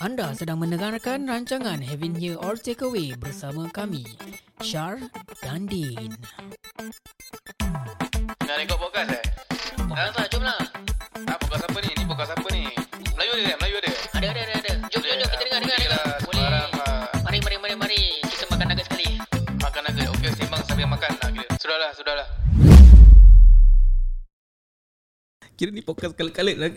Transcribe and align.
Anda 0.00 0.32
sedang 0.32 0.64
mendengarkan 0.64 1.28
rancangan 1.28 1.84
Having 1.84 2.14
Here 2.16 2.38
or 2.40 2.56
Takeaway 2.56 3.12
bersama 3.20 3.68
kami, 3.68 4.08
Shar 4.64 4.96
dan 5.44 5.68
Din. 5.68 6.16
Nak 8.40 8.56
rekod 8.56 8.78
podcast 8.80 9.12
eh? 9.12 9.22
Ah, 9.92 10.08
tak, 10.14 10.26
jom 10.32 10.40
lah. 10.40 10.56
Ah, 11.28 11.36
podcast 11.36 11.64
apa 11.68 11.78
ni? 11.84 11.90
Ni 11.92 12.04
podcast 12.08 12.32
apa 12.32 12.48
ni? 12.48 12.62
Melayu 13.12 13.32
ada? 13.36 13.54
Melayu 13.60 13.76
ada? 13.84 13.90
Ada, 14.16 14.26
ada, 14.32 14.40
ada. 14.40 14.54
ada. 14.56 14.72
Jom, 14.88 15.02
jom, 15.04 15.16
jom. 15.20 15.28
Kita 15.28 15.42
dengar, 15.44 15.60
dengar, 15.60 15.78
dengar. 15.78 15.90
lah, 15.92 16.04
Boleh. 16.24 16.40
sembarang 16.40 16.70
lah. 16.72 17.04
Mari, 17.20 17.38
mari, 17.44 17.56
mari, 17.60 17.74
mari. 17.76 18.02
Kita 18.24 18.44
makan 18.48 18.66
nugget 18.72 18.86
sekali. 18.88 19.08
Makan 19.60 19.80
nugget. 19.84 20.06
Okey, 20.16 20.28
sembang 20.38 20.62
sambil 20.64 20.86
makan 20.88 21.10
lah. 21.12 21.28
Kira. 21.28 21.48
Sudahlah, 21.60 21.90
sudahlah. 21.92 22.26
Kira 25.54 25.70
ni 25.76 25.84
podcast 25.84 26.16
kali-kali 26.16 26.56
lah 26.56 26.72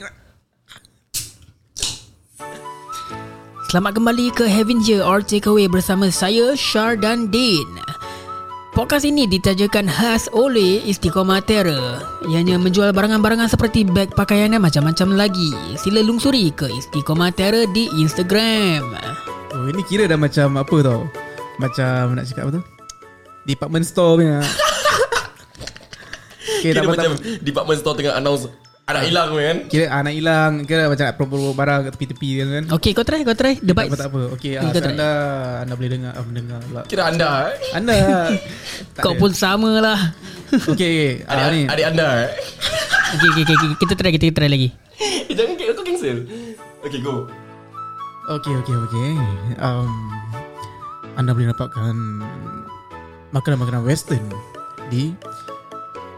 Selamat 3.74 3.98
kembali 3.98 4.30
ke 4.38 4.46
Having 4.46 4.86
Here 4.86 5.02
or 5.02 5.26
Takeaway 5.26 5.66
bersama 5.66 6.06
saya, 6.14 6.54
Shar 6.54 6.94
dan 6.94 7.34
Din. 7.34 7.66
Podcast 8.70 9.02
ini 9.02 9.26
ditajakan 9.26 9.90
khas 9.90 10.30
oleh 10.30 10.78
Istiqomah 10.86 11.42
Terror. 11.42 12.06
Ianya 12.30 12.62
menjual 12.62 12.94
barangan-barangan 12.94 13.50
seperti 13.50 13.82
beg 13.82 14.14
pakaian 14.14 14.54
dan 14.54 14.62
macam-macam 14.62 15.18
lagi. 15.18 15.58
Sila 15.82 16.06
lungsuri 16.06 16.54
ke 16.54 16.70
Istiqomah 16.70 17.34
Terror 17.34 17.66
di 17.74 17.90
Instagram. 17.98 18.94
Oh 19.58 19.66
ini 19.66 19.82
kira 19.90 20.06
dah 20.06 20.22
macam 20.22 20.54
apa 20.54 20.78
tau? 20.86 21.10
Macam 21.58 22.14
nak 22.14 22.30
cakap 22.30 22.46
apa 22.46 22.62
tu? 22.62 22.64
Department 23.50 23.86
store 23.90 24.22
punya. 24.22 24.38
Okay 26.64 26.78
tak 26.78 26.86
Kira 26.86 26.94
tak 26.94 26.96
macam 26.96 27.12
apa. 27.18 27.44
department 27.44 27.80
store 27.82 27.96
tengah 27.98 28.14
announce 28.22 28.48
anak 28.84 29.04
hilang 29.08 29.28
tu 29.32 29.38
kan. 29.40 29.58
Kira 29.72 29.86
anak 29.90 30.14
hilang 30.14 30.52
Kira 30.68 30.92
macam 30.92 31.06
nak 31.08 31.16
promo 31.16 31.56
barang 31.56 31.80
kat 31.88 31.92
tepi-tepi 31.96 32.28
kan 32.44 32.64
Okay 32.76 32.92
kau 32.92 33.06
try, 33.08 33.24
kau 33.24 33.32
try 33.32 33.56
The 33.56 33.72
Tak 33.72 33.78
Bites 33.80 33.92
apa 33.92 33.96
tak 33.96 34.10
apa 34.12 34.22
Okay 34.36 34.52
Kau 34.60 34.68
ah, 34.68 34.74
try. 34.76 34.92
anda 34.92 35.10
Anda 35.64 35.74
boleh 35.80 35.92
dengar 35.96 36.12
ah, 36.12 36.24
Mendengar 36.28 36.60
pula 36.68 36.82
Kira 36.84 37.04
anda 37.08 37.30
eh. 37.48 37.56
Anda 37.72 37.94
Kau 39.06 39.14
ada. 39.16 39.22
pun 39.24 39.32
sama 39.32 39.72
lah 39.80 40.00
Okay, 40.52 41.24
okay. 41.24 41.32
Ah, 41.32 41.48
ni 41.48 41.64
Adik, 41.64 41.80
adik 41.80 41.86
anda 41.96 42.08
eh. 42.28 42.30
okay, 43.16 43.28
okay, 43.32 43.44
okay, 43.48 43.56
okay. 43.56 43.70
Kita 43.80 43.94
try, 43.96 44.12
kita 44.12 44.26
try 44.36 44.50
lagi 44.52 44.70
Eh, 45.32 45.34
jangan 45.34 45.56
kau 45.56 45.84
cancel. 45.88 46.18
Okay 46.84 47.00
go. 47.00 47.26
Okay 48.36 48.54
okay 48.54 48.76
okay 48.76 49.10
um, 49.64 49.92
Anda 51.16 51.32
boleh 51.32 51.56
dapatkan 51.56 51.96
Makanan-makanan 53.32 53.88
western 53.88 54.24
Di 54.92 55.16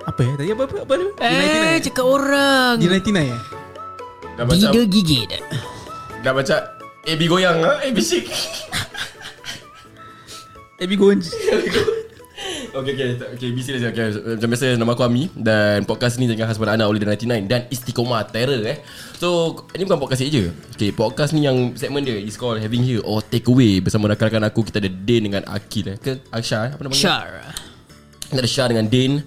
Apa 0.06 0.22
ya? 0.22 0.34
Tadi 0.38 0.50
apa 0.54 0.64
apa, 0.70 0.76
apa 0.86 0.94
dia? 1.02 1.10
Eh, 1.18 1.76
cakap 1.82 2.06
orang. 2.06 2.78
Di 2.78 2.86
99 2.86 3.26
ya? 3.26 3.40
Dah 4.36 4.44
baca 4.46 4.68
Gida 4.70 4.82
gigit. 4.86 5.30
Dah 6.22 6.34
baca 6.36 6.56
AB 7.06 7.22
goyang 7.26 7.58
ah, 7.66 7.82
AB. 7.82 7.98
Eh 10.76 10.86
be 10.90 10.96
going 11.00 11.24
Okay, 12.76 12.92
okay, 12.92 13.16
okay, 13.16 13.50
be 13.56 13.64
serious 13.64 13.88
okay. 13.88 14.12
Macam 14.12 14.52
biasa, 14.52 14.76
nama 14.76 14.92
aku 14.92 15.08
Ami 15.08 15.32
Dan 15.32 15.88
podcast 15.88 16.20
ni 16.20 16.28
tengah 16.28 16.44
khas 16.52 16.60
pada 16.60 16.76
anak 16.76 16.92
oleh 16.92 17.00
The 17.00 17.08
99 17.16 17.48
Dan 17.48 17.72
Istiqomah 17.72 18.28
Terror 18.28 18.60
eh. 18.68 18.84
So, 19.16 19.64
ini 19.72 19.88
bukan 19.88 20.04
podcast 20.04 20.20
ni 20.20 20.36
je 20.36 20.52
Okay, 20.76 20.92
podcast 20.92 21.32
ni 21.32 21.48
yang 21.48 21.72
segmen 21.80 22.04
dia 22.04 22.20
Is 22.20 22.36
called 22.36 22.60
Having 22.60 22.84
Here 22.84 23.00
or 23.08 23.24
Take 23.24 23.48
Away 23.48 23.80
Bersama 23.80 24.12
rakan-rakan 24.12 24.44
aku. 24.52 24.68
Kita 24.68 24.84
ada 24.84 24.92
Din 24.92 25.32
dengan 25.32 25.48
Akil 25.48 25.96
eh. 25.96 25.98
Ke 26.04 26.20
Aksha 26.36 26.68
eh? 26.68 26.72
Apa 26.76 26.84
nama 26.84 26.92
dia? 26.92 27.00
Shar. 27.00 27.28
Kita 28.28 28.40
ada 28.44 28.50
Syah 28.52 28.68
dengan 28.68 28.86
Din 28.92 29.24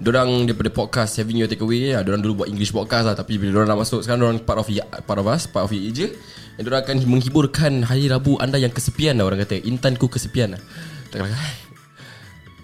Diorang 0.00 0.48
daripada 0.48 0.72
podcast 0.72 1.20
Having 1.20 1.44
Your 1.44 1.50
Takeaway 1.52 1.92
ya. 1.92 2.00
Diorang 2.00 2.24
dulu 2.24 2.44
buat 2.44 2.48
English 2.48 2.72
podcast 2.72 3.04
lah 3.04 3.16
Tapi 3.18 3.36
bila 3.36 3.52
diorang 3.52 3.68
nak 3.68 3.84
masuk 3.84 4.00
Sekarang 4.00 4.20
diorang 4.24 4.38
part 4.40 4.58
of, 4.62 4.66
part 5.04 5.18
of 5.20 5.26
us 5.28 5.44
Part 5.44 5.68
of 5.68 5.72
it 5.76 5.82
je. 5.92 6.06
Dan 6.56 6.62
diorang 6.64 6.82
akan 6.86 6.96
menghiburkan 7.04 7.72
Hari 7.84 8.08
Rabu 8.08 8.40
anda 8.40 8.56
yang 8.56 8.72
kesepian 8.72 9.20
lah 9.20 9.28
Orang 9.28 9.42
kata. 9.44 9.60
Intanku 9.60 10.08
kesepian 10.08 10.56
lah. 10.56 10.62
Tak 11.12 11.20
kelakar. 11.20 11.40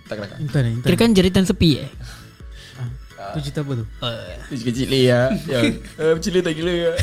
Tak 0.09 0.15
kelakar. 0.17 0.37
Intan 0.41 0.63
Intan. 0.73 0.89
Kira 0.89 0.97
kan 0.97 1.11
jeritan 1.13 1.45
sepi 1.45 1.85
eh? 1.85 1.91
Tu 3.19 3.39
cerita 3.45 3.61
apa 3.61 3.73
tu? 3.77 3.85
Uh, 4.01 4.15
Kecil-kecil 4.49 4.87
le 4.89 5.01
ya. 5.13 5.21
Yang 5.51 5.65
eh, 6.01 6.17
Cila 6.23 6.39
tak 6.41 6.55
gila 6.57 6.73
ya. 6.73 6.93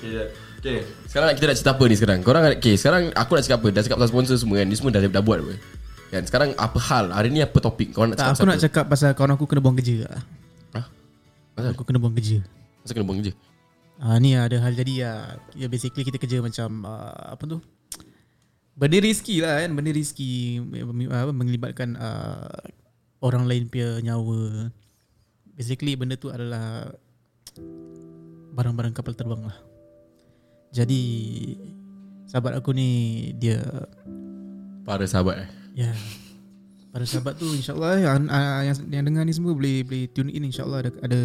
Okay, 0.00 0.32
Okay 0.64 0.78
Sekarang 1.04 1.36
kita 1.36 1.44
nak 1.52 1.56
cerita 1.60 1.72
apa 1.76 1.84
ni 1.84 1.94
sekarang? 1.94 2.18
Korang 2.24 2.42
Okay 2.56 2.74
sekarang 2.80 3.12
Aku 3.12 3.36
nak 3.36 3.44
cakap 3.44 3.60
apa? 3.60 3.68
Dah 3.68 3.82
cakap 3.84 3.96
pasal 4.00 4.10
sponsor 4.10 4.36
semua 4.40 4.56
kan? 4.64 4.66
Ni 4.66 4.74
semua 4.80 4.90
dah, 4.96 5.04
dah 5.04 5.20
buat 5.20 5.44
apa 5.44 5.54
Kan 6.10 6.26
sekarang 6.26 6.58
apa 6.58 6.78
hal 6.90 7.14
Hari 7.14 7.30
ni 7.30 7.38
apa 7.38 7.54
topik 7.62 7.94
Korang 7.94 8.12
nak 8.12 8.18
Tak, 8.18 8.26
cakap 8.26 8.34
aku 8.34 8.42
pasal 8.42 8.50
nak 8.50 8.60
cakap 8.66 8.84
pasal 8.90 9.08
kawan 9.14 9.32
aku 9.38 9.44
kena 9.46 9.62
buang 9.62 9.78
kerja. 9.78 10.10
Hah? 10.74 10.86
Pasal 11.54 11.70
Aku 11.78 11.82
kena 11.86 12.02
buang 12.02 12.14
kerja. 12.18 12.42
Pasal 12.82 12.94
kena 12.98 13.06
buang 13.06 13.18
kerja 13.22 13.32
Ah 14.00 14.16
ni 14.16 14.32
ada 14.32 14.56
hal 14.64 14.72
jadi 14.72 14.92
ya. 14.96 15.12
Ya 15.52 15.68
basically 15.68 16.08
kita 16.08 16.16
kerja 16.16 16.40
macam 16.40 16.88
uh, 16.88 17.36
apa 17.36 17.44
tu? 17.44 17.60
Benda 18.72 18.96
riski 18.96 19.44
lah 19.44 19.60
kan, 19.60 19.76
benda 19.76 19.92
riski 19.92 20.56
apa 21.12 21.36
melibatkan 21.36 22.00
uh, 22.00 22.64
orang 23.20 23.44
lain 23.44 23.68
punya 23.68 24.00
nyawa. 24.00 24.72
Basically 25.52 26.00
benda 26.00 26.16
tu 26.16 26.32
adalah 26.32 26.88
barang-barang 28.56 28.96
kapal 28.96 29.12
terbang 29.12 29.44
lah. 29.44 29.58
Jadi 30.72 31.02
sahabat 32.24 32.56
aku 32.56 32.72
ni 32.72 32.88
dia 33.36 33.60
Para 34.80 35.04
sahabat 35.04 35.44
eh 35.44 35.59
Ya. 35.74 35.92
Para 36.90 37.06
sahabat 37.06 37.38
tu 37.38 37.46
insyaAllah 37.46 38.02
yang, 38.02 38.26
ah, 38.26 38.66
yang, 38.66 38.76
yang 38.90 39.04
dengar 39.06 39.22
ni 39.22 39.30
semua 39.30 39.54
boleh 39.54 39.86
boleh 39.86 40.10
tune 40.10 40.26
in 40.34 40.42
insyaAllah 40.50 40.82
ada, 40.82 40.90
ada 41.06 41.20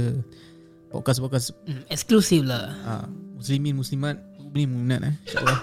podcast-podcast 0.94 1.58
mm, 1.66 1.90
Eksklusif 1.90 2.46
lah 2.46 2.70
ah, 2.86 3.06
muslimin 3.34 3.74
muslimat 3.74 4.22
ni 4.54 4.70
munat 4.70 5.02
eh 5.02 5.16
insyaAllah. 5.26 5.58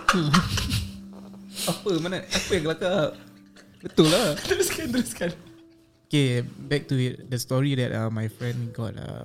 apa 1.71 1.89
mana 2.03 2.19
apa 2.27 2.51
yang 2.51 2.65
kelakar? 2.67 3.15
Betul 3.83 4.07
lah. 4.11 4.35
Teruskan 4.49 4.87
teruskan 4.91 5.31
Okay, 6.13 6.45
back 6.45 6.93
to 6.93 7.01
it. 7.01 7.33
The 7.33 7.41
story 7.41 7.73
that 7.81 7.97
uh, 7.97 8.13
my 8.13 8.29
friend 8.29 8.69
got 8.77 9.01
uh, 9.01 9.25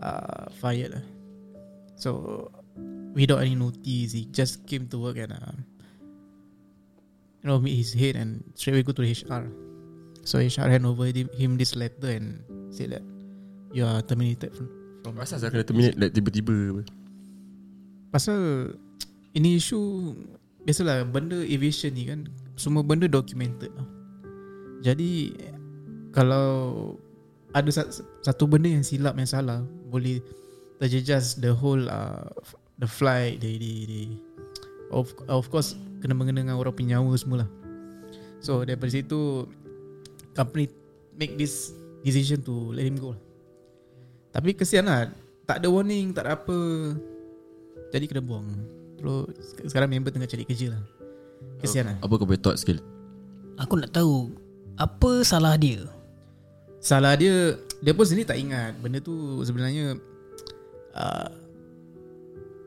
uh, 0.00 0.48
fired. 0.56 0.96
lah. 0.96 1.04
So 2.00 2.48
without 3.12 3.44
any 3.44 3.60
notice, 3.60 4.16
he 4.16 4.24
just 4.32 4.64
came 4.64 4.88
to 4.88 4.96
work 4.96 5.20
and 5.20 5.36
uh, 5.36 5.52
you 7.46 7.54
know 7.54 7.62
meet 7.62 7.78
his 7.78 7.94
head 7.94 8.18
and 8.18 8.42
straight 8.58 8.74
away 8.74 8.82
go 8.82 8.90
to 8.90 9.06
HR. 9.06 9.46
So 10.26 10.42
HR 10.42 10.66
hand 10.66 10.82
over 10.82 11.06
him, 11.06 11.54
this 11.54 11.78
letter 11.78 12.10
and 12.10 12.42
said 12.74 12.98
that 12.98 13.06
you 13.70 13.86
are 13.86 14.02
terminated 14.02 14.50
from. 14.50 14.66
from 15.06 15.14
Masa 15.14 15.38
saya 15.38 15.54
kena 15.54 15.62
terminate 15.62 15.94
like, 15.94 16.10
tiba-tiba 16.10 16.82
Pasal 18.10 18.74
ini 19.38 19.62
isu 19.62 20.10
biasalah 20.66 21.06
benda 21.06 21.38
aviation 21.46 21.94
ni 21.94 22.10
kan 22.10 22.26
semua 22.58 22.82
benda 22.82 23.06
documented 23.06 23.70
tau. 23.70 23.86
Jadi 24.82 25.38
kalau 26.10 26.98
ada 27.54 27.70
sa- 27.70 27.86
satu 28.26 28.50
benda 28.50 28.66
yang 28.66 28.82
silap 28.82 29.14
yang 29.14 29.30
salah 29.30 29.62
boleh 29.86 30.18
terjejas 30.82 31.38
the 31.38 31.54
whole 31.54 31.86
uh, 31.86 32.26
the 32.82 32.88
flight 32.90 33.38
the, 33.38 33.54
the, 33.62 33.72
the 33.86 34.00
of 34.90 35.10
of 35.26 35.46
course 35.50 35.74
kena 36.02 36.14
mengena 36.14 36.44
dengan 36.44 36.56
orang 36.58 36.74
punya 36.74 36.98
nyawa 36.98 37.14
semua 37.18 37.46
lah. 37.46 37.50
So 38.42 38.62
daripada 38.62 38.92
situ 38.92 39.48
company 40.36 40.70
make 41.16 41.34
this 41.40 41.72
decision 42.04 42.44
to 42.44 42.70
let 42.76 42.84
him 42.84 43.00
go 43.00 43.16
lah. 43.16 43.20
Tapi 44.36 44.52
kesian 44.52 44.86
lah. 44.86 45.08
Tak 45.46 45.62
ada 45.62 45.70
warning 45.70 46.10
Tak 46.12 46.26
ada 46.26 46.36
apa. 46.36 46.58
Jadi 47.94 48.04
kena 48.10 48.20
buang. 48.20 48.46
Terus 49.00 49.56
Sekarang 49.64 49.88
member 49.88 50.12
tengah 50.12 50.28
cari 50.28 50.44
kerja 50.44 50.76
lah. 50.76 50.82
Kesian 51.62 51.88
lah. 51.88 51.96
Apa 52.04 52.20
kau 52.20 52.28
boleh 52.28 52.38
thought 52.38 52.60
skill? 52.60 52.82
Aku 53.56 53.80
nak 53.80 53.96
tahu 53.96 54.28
Apa 54.76 55.24
salah 55.24 55.56
dia? 55.56 55.88
Salah 56.84 57.16
dia 57.16 57.56
Dia 57.80 57.96
pun 57.96 58.04
sendiri 58.04 58.28
tak 58.28 58.36
ingat. 58.36 58.76
Benda 58.76 59.00
tu 59.00 59.40
sebenarnya 59.40 59.96
uh, 60.92 61.28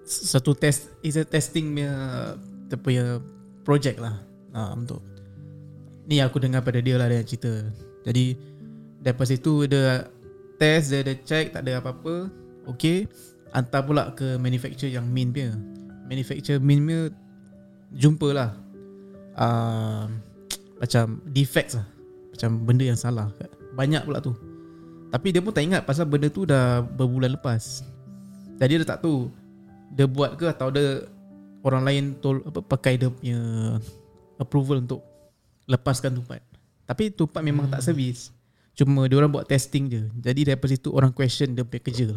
Satu 0.10 0.58
test 0.58 0.90
Is 1.06 1.22
a 1.22 1.24
testing 1.24 1.78
punya 1.78 1.94
punya 2.82 3.06
Project 3.62 4.02
lah. 4.02 4.18
Uh, 4.58 4.74
Untuk 4.74 5.06
Ni 6.10 6.18
aku 6.18 6.42
dengar 6.42 6.66
pada 6.66 6.82
dia 6.82 6.98
lah 6.98 7.06
Dia 7.06 7.22
cerita. 7.22 7.54
Jadi 8.02 8.34
Daripada 9.06 9.30
situ 9.30 9.70
Dia 9.70 10.10
Test 10.58 10.90
Dia 10.90 11.06
ada 11.06 11.14
check 11.22 11.54
Tak 11.54 11.62
ada 11.62 11.78
apa-apa 11.78 12.34
Okay 12.74 13.06
Hantar 13.50 13.82
pula 13.82 14.14
ke 14.14 14.38
manufacturer 14.38 14.94
yang 14.94 15.10
main 15.10 15.34
punya. 15.34 15.58
Manufacturer 16.06 16.62
main 16.62 16.86
punya 16.86 17.02
Jumpa 17.98 18.30
lah. 18.30 18.54
Uh, 19.34 20.06
Macam 20.78 21.22
Defects 21.34 21.78
lah. 21.78 21.88
Macam 22.30 22.50
benda 22.66 22.86
yang 22.86 23.00
salah. 23.00 23.34
Banyak 23.74 24.06
pula 24.06 24.22
tu. 24.22 24.38
Tapi 25.10 25.34
dia 25.34 25.42
pun 25.42 25.50
tak 25.50 25.66
ingat 25.66 25.82
Pasal 25.82 26.06
benda 26.06 26.30
tu 26.30 26.46
dah 26.46 26.86
Berbulan 26.86 27.34
lepas. 27.34 27.82
Jadi 28.62 28.78
dia 28.78 28.86
tak 28.86 29.02
tahu 29.02 29.34
Dia 29.94 30.06
buat 30.06 30.38
ke 30.38 30.46
Atau 30.50 30.70
dia 30.74 31.06
Orang 31.60 31.84
lain 31.84 32.16
tol, 32.20 32.40
apa, 32.46 32.64
Pakai 32.64 32.96
dia 32.96 33.12
punya 33.12 33.40
Approval 34.40 34.86
untuk 34.88 35.04
Lepaskan 35.70 36.18
tumpat 36.18 36.42
Tapi 36.88 37.14
tumpat 37.14 37.42
memang 37.46 37.70
hmm. 37.70 37.74
tak 37.78 37.82
servis 37.86 38.34
Cuma 38.74 39.06
dia 39.12 39.20
orang 39.20 39.30
buat 39.30 39.46
testing 39.46 39.92
je 39.92 40.02
Jadi 40.24 40.50
daripada 40.50 40.72
situ 40.72 40.90
Orang 40.90 41.12
question 41.12 41.52
dia 41.52 41.68
punya 41.68 41.84
kerja 41.84 42.08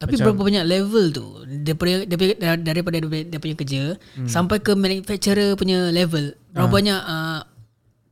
Tapi 0.00 0.16
Macam- 0.16 0.32
berapa 0.32 0.42
banyak 0.48 0.64
level 0.64 1.04
tu 1.12 1.26
daripada 1.60 2.08
daripada 2.08 2.56
daripada 2.56 2.96
dia, 3.04 3.36
punya 3.36 3.56
kerja 3.56 3.82
hmm. 4.16 4.24
sampai 4.24 4.56
ke 4.64 4.72
manufacturer 4.72 5.52
punya 5.60 5.92
level. 5.92 6.32
Berapa 6.56 6.72
banyak 6.72 7.00
uh, 7.04 7.40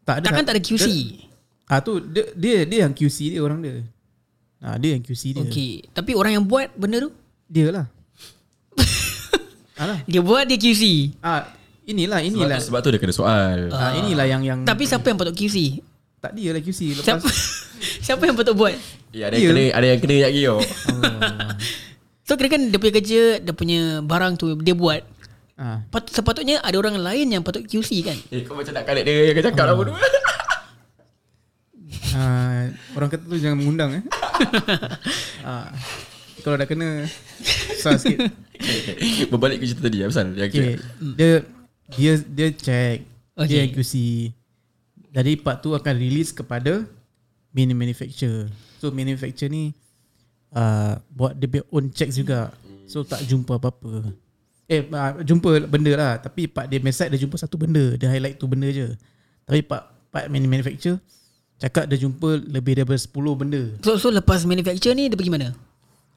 Tak 0.05 0.21
ada 0.21 0.25
takkan 0.29 0.45
tak 0.45 0.55
ada 0.61 0.62
QC. 0.69 0.85
Dia, 0.85 1.73
ah 1.73 1.81
tu 1.81 1.97
dia, 2.05 2.29
dia 2.37 2.69
dia 2.69 2.79
yang 2.85 2.93
QC 2.93 3.33
dia 3.33 3.41
orang 3.41 3.65
dia. 3.65 3.89
Ah 4.61 4.77
dia 4.77 5.00
yang 5.00 5.00
QC 5.00 5.33
dia. 5.33 5.49
Okey. 5.49 5.89
Tapi 5.97 6.12
orang 6.12 6.37
yang 6.37 6.45
buat 6.45 6.69
benda 6.77 7.09
tu 7.09 7.11
Dia 7.49 7.73
lah. 7.73 7.87
Alah. 9.78 9.98
dia 10.04 10.20
buat 10.20 10.44
dia 10.44 10.54
QC. 10.54 11.14
Ah 11.19 11.48
inilah 11.84 12.20
Sebab, 12.20 12.28
inilah. 12.28 12.58
sebab 12.60 12.78
tu 12.82 12.88
dia 12.90 13.00
kena 13.00 13.14
soal. 13.14 13.70
Ah 13.70 13.94
inilah 13.94 14.26
yang 14.26 14.42
yang 14.42 14.58
Tapi 14.62 14.84
siapa 14.84 15.06
yang 15.06 15.16
patut 15.16 15.32
QC? 15.32 15.80
tak 16.19 16.34
dia 16.34 16.50
lah 16.50 16.58
QC 16.58 16.98
Siapa 16.98 17.22
lepas 17.22 17.36
siapa 18.06 18.22
yang 18.22 18.34
patut 18.34 18.52
buat? 18.52 18.75
Ya, 19.08 19.30
ada 19.30 19.38
yang 19.38 19.54
kena 19.54 19.62
ada 19.70 19.86
yang 19.86 20.00
kena 20.02 20.16
lagi 20.26 20.40
yo. 20.42 20.58
So 22.26 22.36
kira 22.36 22.50
kan 22.50 22.69
dia 22.69 22.76
punya 22.76 22.92
kerja, 22.92 23.22
dia 23.40 23.54
punya 23.54 23.80
barang 24.04 24.36
tu 24.36 24.52
dia 24.60 24.76
buat. 24.76 25.00
ah 25.56 25.80
Pat, 25.88 26.10
sepatutnya 26.10 26.60
ada 26.60 26.76
orang 26.76 26.98
lain 26.98 27.30
yang 27.30 27.40
patut 27.40 27.64
QC 27.64 28.04
kan? 28.04 28.19
Eh 28.28 28.44
kau 28.44 28.52
macam 28.52 28.75
nak 28.75 28.84
kalit 28.84 29.06
dia 29.06 29.32
yang 29.32 29.40
cakap 29.40 29.64
lah 29.64 29.75
bodoh. 29.75 29.94
ah 32.12 32.69
orang 32.92 33.08
kata 33.08 33.25
tu 33.25 33.38
jangan 33.38 33.56
mengundang 33.56 33.90
eh. 33.96 34.02
ah 35.48 35.70
kalau 36.49 36.56
dah 36.56 36.65
kena 36.65 37.05
susah 37.77 38.00
sikit. 38.00 38.33
Berbalik 39.31 39.61
ke 39.61 39.65
cerita 39.69 39.85
tadi 39.85 40.00
Pasal 40.00 40.33
yang 40.33 40.49
Okay. 40.49 40.81
Dia 41.15 41.33
dia 41.93 42.12
dia 42.25 42.49
check. 42.56 43.05
Okay. 43.37 43.69
Dia 43.69 43.71
QC. 43.71 43.95
Jadi 45.12 45.33
part 45.37 45.61
tu 45.61 45.77
akan 45.77 45.95
release 46.00 46.33
kepada 46.33 46.89
mini 47.53 47.77
manufacturer. 47.77 48.49
So 48.81 48.89
manufacturer 48.89 49.53
ni 49.53 49.77
uh, 50.56 50.97
buat 51.12 51.37
dia 51.37 51.61
own 51.69 51.93
checks 51.93 52.17
juga. 52.17 52.49
So 52.89 53.05
tak 53.05 53.29
jumpa 53.29 53.61
apa-apa. 53.61 54.09
Eh 54.69 54.85
uh, 54.89 55.21
jumpa 55.21 55.69
benda 55.69 55.93
lah 55.93 56.12
tapi 56.17 56.49
part 56.49 56.73
dia 56.73 56.81
side 56.89 57.12
dia 57.12 57.21
jumpa 57.21 57.37
satu 57.37 57.61
benda. 57.61 57.93
Dia 58.00 58.09
highlight 58.09 58.41
tu 58.41 58.49
benda 58.49 58.73
je. 58.73 58.97
Tapi 59.45 59.61
part 59.61 59.93
part 60.09 60.33
mini 60.33 60.49
manufacturer 60.49 60.97
cakap 61.59 61.91
dia 61.91 61.99
jumpa 61.99 62.39
lebih 62.49 62.79
daripada 62.79 62.97
10 62.97 63.12
benda. 63.35 63.62
So 63.83 63.99
so 63.99 64.09
lepas 64.15 64.47
manufacture 64.47 64.95
ni 64.95 65.11
dia 65.11 65.19
pergi 65.19 65.35
mana? 65.35 65.68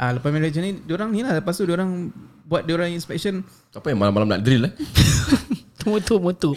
Ah 0.02 0.10
lepas 0.10 0.34
manufacturer 0.34 0.66
ni 0.66 0.82
diorang 0.82 1.14
ni 1.14 1.22
lah 1.22 1.38
lepas 1.38 1.54
tu 1.54 1.62
diorang 1.62 2.10
buat 2.50 2.66
diorang 2.66 2.90
inspection 2.90 3.46
Apa 3.70 3.94
yang 3.94 4.02
malam-malam 4.02 4.34
nak 4.34 4.42
drill 4.42 4.66
eh 4.66 4.74
Motor 5.86 6.18
motor. 6.18 6.54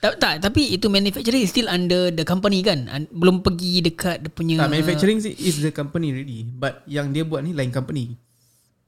tak, 0.00 0.16
tak 0.16 0.34
tapi 0.40 0.72
itu 0.72 0.88
manufacturing 0.88 1.40
is 1.40 1.48
still 1.48 1.68
under 1.68 2.08
the 2.08 2.24
company 2.24 2.60
kan? 2.60 2.88
An- 2.88 3.08
belum 3.08 3.40
pergi 3.40 3.84
dekat 3.84 4.24
dia 4.24 4.30
punya 4.32 4.54
Tak, 4.60 4.72
manufacturing 4.72 5.20
si- 5.20 5.36
is 5.36 5.60
the 5.60 5.68
company 5.68 6.12
really. 6.12 6.44
But 6.44 6.84
yang 6.84 7.12
dia 7.12 7.24
buat 7.24 7.44
ni 7.44 7.52
lain 7.52 7.68
company. 7.68 8.16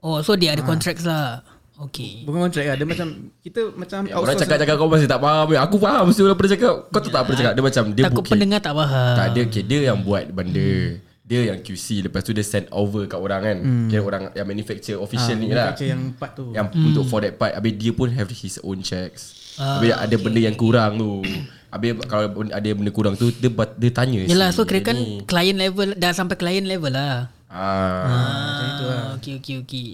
Oh 0.00 0.20
so 0.20 0.36
dia 0.36 0.56
ada 0.56 0.64
contracts 0.64 1.04
lah. 1.04 1.44
Okay. 1.80 2.28
Bukan 2.28 2.44
contract 2.44 2.68
lah. 2.68 2.76
Dia 2.76 2.84
macam, 2.84 3.08
kita 3.40 3.60
macam 3.72 4.04
Ya, 4.04 4.20
Orang 4.20 4.36
cakap-cakap 4.36 4.76
kau 4.76 4.92
masih 4.92 5.08
tak 5.08 5.16
faham 5.16 5.48
Aku 5.48 5.80
faham 5.80 6.12
Mesti 6.12 6.20
orang 6.20 6.36
pernah 6.36 6.52
cakap 6.52 6.74
Kau 6.92 7.00
tu 7.00 7.08
tak 7.08 7.22
pernah 7.24 7.38
cakap 7.40 7.52
Dia 7.56 7.64
macam 7.64 7.82
Dia 7.88 8.04
Takut 8.04 8.16
bukit 8.20 8.32
pendengar 8.36 8.60
tak 8.60 8.74
faham. 8.76 9.14
Tak 9.16 9.26
dia 9.32 9.42
okay, 9.48 9.62
Dia 9.64 9.78
yang 9.88 9.98
buat 10.04 10.28
benda 10.28 11.00
Dia 11.30 11.46
yang 11.46 11.62
QC 11.62 12.02
Lepas 12.02 12.20
tu 12.20 12.34
dia 12.34 12.42
send 12.42 12.66
over 12.68 13.06
kat 13.06 13.16
orang 13.16 13.40
kan 13.40 13.56
Kira 13.86 14.02
orang 14.02 14.22
yang 14.34 14.44
manufacture 14.44 14.98
official 14.98 15.38
ni 15.38 15.48
lah 15.48 15.78
yang 15.78 16.10
part 16.12 16.34
tu. 16.34 16.50
Yang 16.50 16.66
untuk 16.74 17.06
for 17.06 17.22
that 17.22 17.34
part 17.34 17.54
Habis 17.54 17.78
dia 17.78 17.94
pun 17.94 18.10
have 18.10 18.26
his 18.28 18.58
own 18.60 18.82
checks 18.82 19.38
Ah, 19.54 19.76
Habis 19.76 19.92
ada 19.92 20.16
benda 20.16 20.40
yang 20.40 20.54
kurang 20.54 20.96
tu 20.96 21.22
Habis 21.68 21.90
kalau 22.04 22.26
ada 22.42 22.68
benda 22.72 22.90
kurang 22.90 23.14
tu 23.14 23.30
Dia, 23.30 23.46
dia 23.76 23.90
tanya 23.90 24.20
Yelah 24.24 24.50
si 24.50 24.56
so 24.56 24.64
kira 24.64 24.82
kan 24.82 24.94
ni. 24.94 25.22
client 25.22 25.54
level 25.56 25.94
dah 25.94 26.10
sampai 26.10 26.34
client 26.34 26.64
level 26.64 26.90
lah. 26.90 27.30
ah. 27.46 28.06
Macam 28.08 28.66
itu 28.66 28.84
lah. 28.84 29.02
Okay 29.16 29.32
okay 29.36 29.56
okay. 29.58 29.88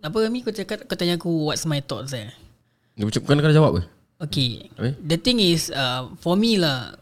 Apa 0.00 0.28
Mi 0.28 0.40
kau 0.40 0.50
cakap 0.50 0.84
kau 0.84 0.92
tanya 0.92 1.16
aku 1.16 1.48
what's 1.48 1.64
my 1.64 1.80
thoughts 1.80 2.12
eh? 2.12 2.28
Dia 2.92 3.04
macam 3.04 3.20
kena 3.24 3.48
jawab 3.50 3.72
ke 3.74 3.82
Okay. 4.20 4.68
Habis? 4.74 4.94
The 5.00 5.16
thing 5.16 5.38
is 5.38 5.68
uh, 5.68 6.12
for 6.16 6.34
me 6.34 6.56
lah 6.56 6.96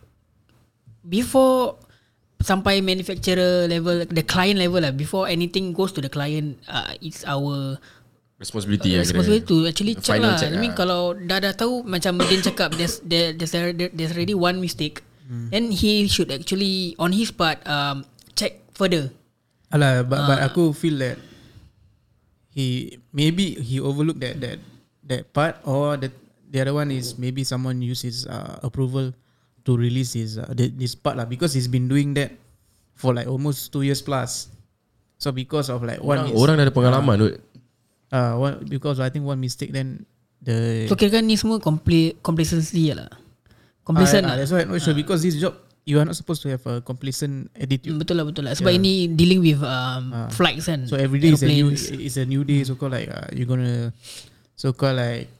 before 1.00 1.81
sampai 2.42 2.82
manufacturer 2.82 3.66
level 3.66 4.04
the 4.06 4.22
client 4.22 4.58
level 4.58 4.82
lah 4.82 4.90
before 4.90 5.26
anything 5.26 5.70
goes 5.70 5.90
to 5.90 6.02
the 6.02 6.10
client 6.10 6.58
uh, 6.66 6.92
it's 6.98 7.22
our 7.24 7.78
Responsibility 8.36 8.98
kira 8.98 9.06
responsibility 9.06 9.46
to 9.46 9.56
actually 9.70 9.94
check 9.94 10.18
Final 10.18 10.34
lah. 10.34 10.38
check 10.38 10.50
I 10.50 10.58
mean 10.58 10.74
lah. 10.74 10.78
kalau 10.82 11.00
dah 11.14 11.38
dah 11.38 11.54
tahu 11.54 11.86
macam 11.86 12.18
Din 12.26 12.42
cakap 12.42 12.74
there's 12.74 12.98
there, 13.06 13.30
there's 13.30 13.54
there, 13.54 13.70
there's 13.70 14.10
already 14.10 14.34
one 14.34 14.58
mistake 14.58 14.98
then 15.48 15.70
he 15.72 16.04
should 16.10 16.28
actually 16.28 16.92
on 17.00 17.14
his 17.14 17.30
part 17.32 17.56
um, 17.64 18.04
check 18.36 18.60
further. 18.76 19.08
Alah, 19.72 20.04
but, 20.04 20.18
Ah. 20.20 20.26
but 20.28 20.38
aku 20.44 20.76
feel 20.76 21.00
that 21.00 21.16
he 22.52 22.98
maybe 23.16 23.56
he 23.56 23.80
overlooked 23.80 24.20
that 24.20 24.36
that 24.44 24.58
that 25.06 25.22
part 25.32 25.56
or 25.64 25.96
the 25.96 26.12
the 26.52 26.60
other 26.60 26.76
one 26.76 26.92
is 26.92 27.16
maybe 27.16 27.46
someone 27.48 27.80
use 27.80 28.04
his 28.04 28.28
uh, 28.28 28.60
approval 28.60 29.16
to 29.62 29.78
release 29.78 30.14
his 30.14 30.38
uh, 30.38 30.46
the, 30.50 30.70
this 30.74 30.94
part 30.94 31.14
lah 31.14 31.26
because 31.26 31.54
he's 31.54 31.70
been 31.70 31.86
doing 31.86 32.14
that 32.18 32.34
for 32.94 33.14
like 33.14 33.26
almost 33.26 33.70
two 33.70 33.82
years 33.82 34.02
plus. 34.02 34.50
So 35.18 35.30
because 35.30 35.70
of 35.70 35.86
like 35.86 36.02
one 36.02 36.34
Orang, 36.34 36.34
orang 36.34 36.54
dah 36.58 36.64
ada 36.66 36.74
pengalaman 36.74 37.14
tu 37.14 37.28
uh, 38.10 38.34
one 38.36 38.54
because 38.66 38.98
I 38.98 39.08
think 39.08 39.22
one 39.22 39.38
mistake 39.38 39.70
then 39.70 40.02
the 40.42 40.90
So 40.90 40.98
kira 40.98 41.18
kan 41.18 41.26
ni 41.26 41.38
semua 41.38 41.62
compli- 41.62 42.18
complacency 42.20 42.90
lah. 42.90 43.06
Complacent 43.86 44.26
Ah, 44.26 44.26
ah, 44.26 44.30
lah. 44.34 44.36
That's 44.42 44.50
why 44.54 44.66
I'm 44.66 44.70
not 44.74 44.82
sure 44.82 44.94
because 44.94 45.22
this 45.22 45.38
job 45.38 45.54
you 45.82 45.98
are 45.98 46.06
not 46.06 46.14
supposed 46.14 46.42
to 46.46 46.50
have 46.50 46.62
a 46.66 46.82
complacent 46.82 47.50
attitude. 47.54 47.98
Betul 47.98 48.18
lah 48.18 48.26
betul 48.26 48.46
lah 48.46 48.54
Sebab 48.54 48.70
ini 48.70 49.10
dealing 49.10 49.42
with 49.42 49.58
um, 49.62 50.30
flights 50.30 50.70
kan 50.70 50.86
So 50.86 50.94
every 50.94 51.18
day 51.18 51.34
is 51.34 51.42
a 51.42 51.50
new 51.50 51.70
is 51.74 52.14
a 52.18 52.26
new 52.26 52.42
day. 52.42 52.62
So 52.66 52.74
called 52.78 52.94
like 52.94 53.10
uh, 53.10 53.30
you 53.34 53.46
gonna 53.46 53.90
so 54.54 54.70
called 54.74 54.98
like 54.98 55.30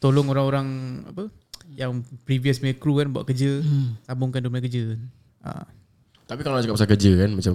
tolong 0.00 0.28
orang-orang 0.28 0.66
apa 1.08 1.28
yang 1.74 1.92
previous 2.22 2.56
punya 2.56 2.74
crew 2.74 2.96
kan 2.96 3.08
buat 3.08 3.24
kerja, 3.24 3.60
Hmm. 3.60 3.96
sambungkan 4.02 4.38
dia 4.38 4.48
punya 4.48 4.62
kerja. 4.62 4.82
Ah. 5.40 5.66
Tapi 6.22 6.40
kalau 6.40 6.54
nak 6.54 6.62
cakap 6.62 6.76
pasal 6.78 6.88
kerja 6.88 7.12
kan 7.18 7.30
Macam 7.34 7.54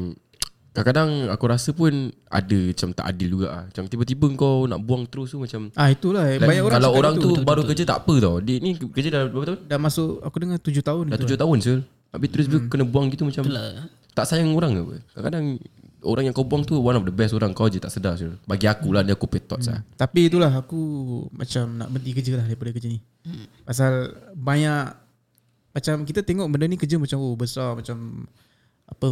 Kadang-kadang 0.69 1.09
aku 1.31 1.45
rasa 1.47 1.69
pun 1.71 1.89
Ada 2.27 2.59
macam 2.69 2.89
tak 2.93 3.05
adil 3.07 3.27
juga 3.31 3.47
lah 3.47 3.63
Macam 3.65 3.83
tiba-tiba 3.87 4.25
kau 4.35 4.67
nak 4.67 4.77
buang 4.77 5.07
terus 5.07 5.33
tu 5.33 5.39
Macam 5.39 5.71
ah 5.73 5.87
itulah 5.87 6.21
like, 6.27 6.37
banyak 6.37 6.61
orang 6.61 6.75
Kalau 6.77 6.89
orang 6.93 7.13
itu. 7.15 7.27
tu 7.31 7.41
baru 7.41 7.61
kerja 7.63 7.83
tak 7.87 8.03
apa 8.03 8.13
tau 8.19 8.37
Dia 8.37 8.59
ni 8.59 8.75
kerja 8.75 9.09
dah 9.09 9.21
berapa 9.25 9.45
tahun? 9.47 9.59
dah 9.65 9.79
masuk 9.79 10.21
aku 10.21 10.35
dengar 10.37 10.59
7 10.59 10.83
tahun 10.83 11.03
Dah 11.07 11.15
gitu. 11.15 11.23
tujuh 11.25 11.37
tahun 11.39 11.57
Sul 11.57 11.79
Habis 12.11 12.27
terus 12.29 12.45
hmm. 12.45 12.67
kena 12.67 12.83
buang 12.83 13.07
gitu 13.07 13.23
macam 13.23 13.43
lah. 13.47 13.87
Tak 14.13 14.25
sayang 14.27 14.51
orang 14.51 14.71
ke 14.71 14.81
apa 14.83 14.95
Kadang-kadang 15.09 15.45
Orang 16.05 16.29
yang 16.29 16.35
kau 16.35 16.45
buang 16.45 16.61
tu 16.61 16.77
One 16.77 16.93
of 16.93 17.05
the 17.09 17.13
best 17.13 17.33
orang 17.33 17.57
Kau 17.57 17.65
je 17.65 17.81
tak 17.81 17.89
sedar 17.89 18.13
Sul 18.13 18.37
Bagi 18.45 18.69
aku 18.69 18.93
lah 18.93 19.01
Dia 19.01 19.17
aku 19.17 19.25
pay 19.25 19.41
thoughts 19.41 19.65
lah. 19.65 19.81
Tapi 19.97 20.29
itulah 20.29 20.53
aku 20.53 20.77
macam 21.33 21.73
nak 21.81 21.89
berhenti 21.89 22.11
kerja 22.13 22.37
lah 22.37 22.45
daripada 22.45 22.69
kerja 22.69 22.89
ni. 22.93 23.01
Pasal 23.65 24.13
banyak 24.37 25.07
macam 25.73 26.09
kita 26.09 26.25
tengok 26.25 26.49
benda 26.49 26.65
ni 26.65 26.73
kerja 26.73 26.97
macam 26.97 27.21
oh 27.21 27.37
besar 27.37 27.77
macam 27.77 28.25
apa 28.89 29.09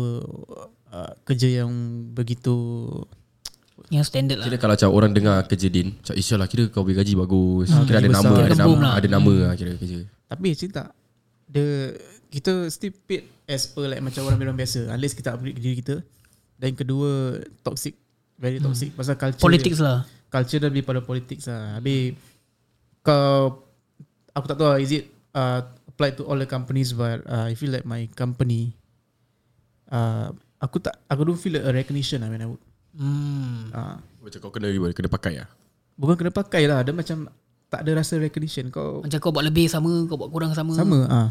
uh, 0.90 1.14
kerja 1.22 1.62
yang 1.62 1.70
begitu 2.10 2.58
Yang 3.94 4.10
standard 4.10 4.42
lah. 4.42 4.50
Kira 4.50 4.58
kalau 4.58 4.74
macam 4.74 4.90
orang 4.90 5.12
dengar 5.14 5.46
kerja 5.46 5.68
Din 5.70 5.94
Macam 5.94 6.16
Isya 6.18 6.36
lah 6.42 6.48
kira 6.50 6.66
kau 6.74 6.82
beri 6.82 6.98
gaji 6.98 7.14
bagus. 7.14 7.70
Kira 7.86 8.02
ada 8.02 8.10
nama. 8.10 8.34
Ada 8.34 8.58
nama, 8.58 8.78
lah. 8.82 8.94
ada 8.98 9.08
nama 9.10 9.34
lah 9.46 9.54
kira 9.54 9.78
kerja. 9.78 10.10
Tapi 10.26 10.48
tak. 10.70 10.90
The 11.50 11.66
Kita 12.34 12.66
still 12.74 12.98
paid 13.06 13.30
As 13.46 13.70
per 13.70 13.86
like 13.86 14.02
Macam 14.02 14.26
orang-orang 14.26 14.58
biasa. 14.58 14.90
Unless 14.90 15.14
kita 15.14 15.38
upgrade 15.38 15.58
diri 15.62 15.82
kita 15.86 16.02
Dan 16.56 16.72
kedua 16.74 17.40
Toxic 17.62 17.96
Very 18.36 18.60
toxic. 18.60 18.92
Pasal 18.92 19.16
culture 19.16 19.44
Politics 19.44 19.80
dia, 19.80 19.88
lah. 19.88 20.00
Culture 20.28 20.60
dah 20.60 20.68
lebih 20.68 20.84
pada 20.84 21.00
politics 21.00 21.48
lah. 21.48 21.80
Habis 21.80 22.20
Kau 23.00 23.64
Aku 24.36 24.46
tak 24.52 24.60
tahu 24.60 24.68
lah 24.76 24.80
Is 24.84 24.92
it 24.92 25.08
uh, 25.32 25.64
Apply 25.88 26.12
to 26.20 26.28
all 26.28 26.36
the 26.36 26.48
companies 26.48 26.92
But 26.92 27.24
uh, 27.24 27.48
I 27.48 27.56
feel 27.56 27.72
like 27.72 27.88
my 27.88 28.12
company 28.12 28.76
uh, 29.88 30.36
Aku 30.60 30.84
tak 30.84 31.00
Aku 31.08 31.24
don't 31.24 31.40
feel 31.40 31.56
like 31.56 31.68
a 31.68 31.72
recognition 31.72 32.24
lah 32.24 32.28
When 32.28 32.44
I 32.44 32.48
work. 32.52 32.64
Hmm. 32.96 33.72
uh, 33.72 33.96
Macam 34.20 34.40
kau 34.44 34.52
kena 34.52 34.68
Kena 34.92 35.08
pakai 35.08 35.34
lah. 35.40 35.50
Bukan 35.96 36.16
kena 36.20 36.32
pakai 36.36 36.68
lah 36.68 36.84
Dia 36.84 36.92
macam 36.92 37.32
Tak 37.72 37.88
ada 37.88 37.92
rasa 38.04 38.20
recognition. 38.20 38.68
Kau 38.68 39.00
Macam 39.00 39.20
kau 39.24 39.32
buat 39.32 39.48
lebih 39.48 39.72
sama 39.72 40.04
Kau 40.12 40.20
buat 40.20 40.28
kurang 40.28 40.52
sama. 40.52 40.76
Sama 40.76 41.08
ah. 41.08 41.30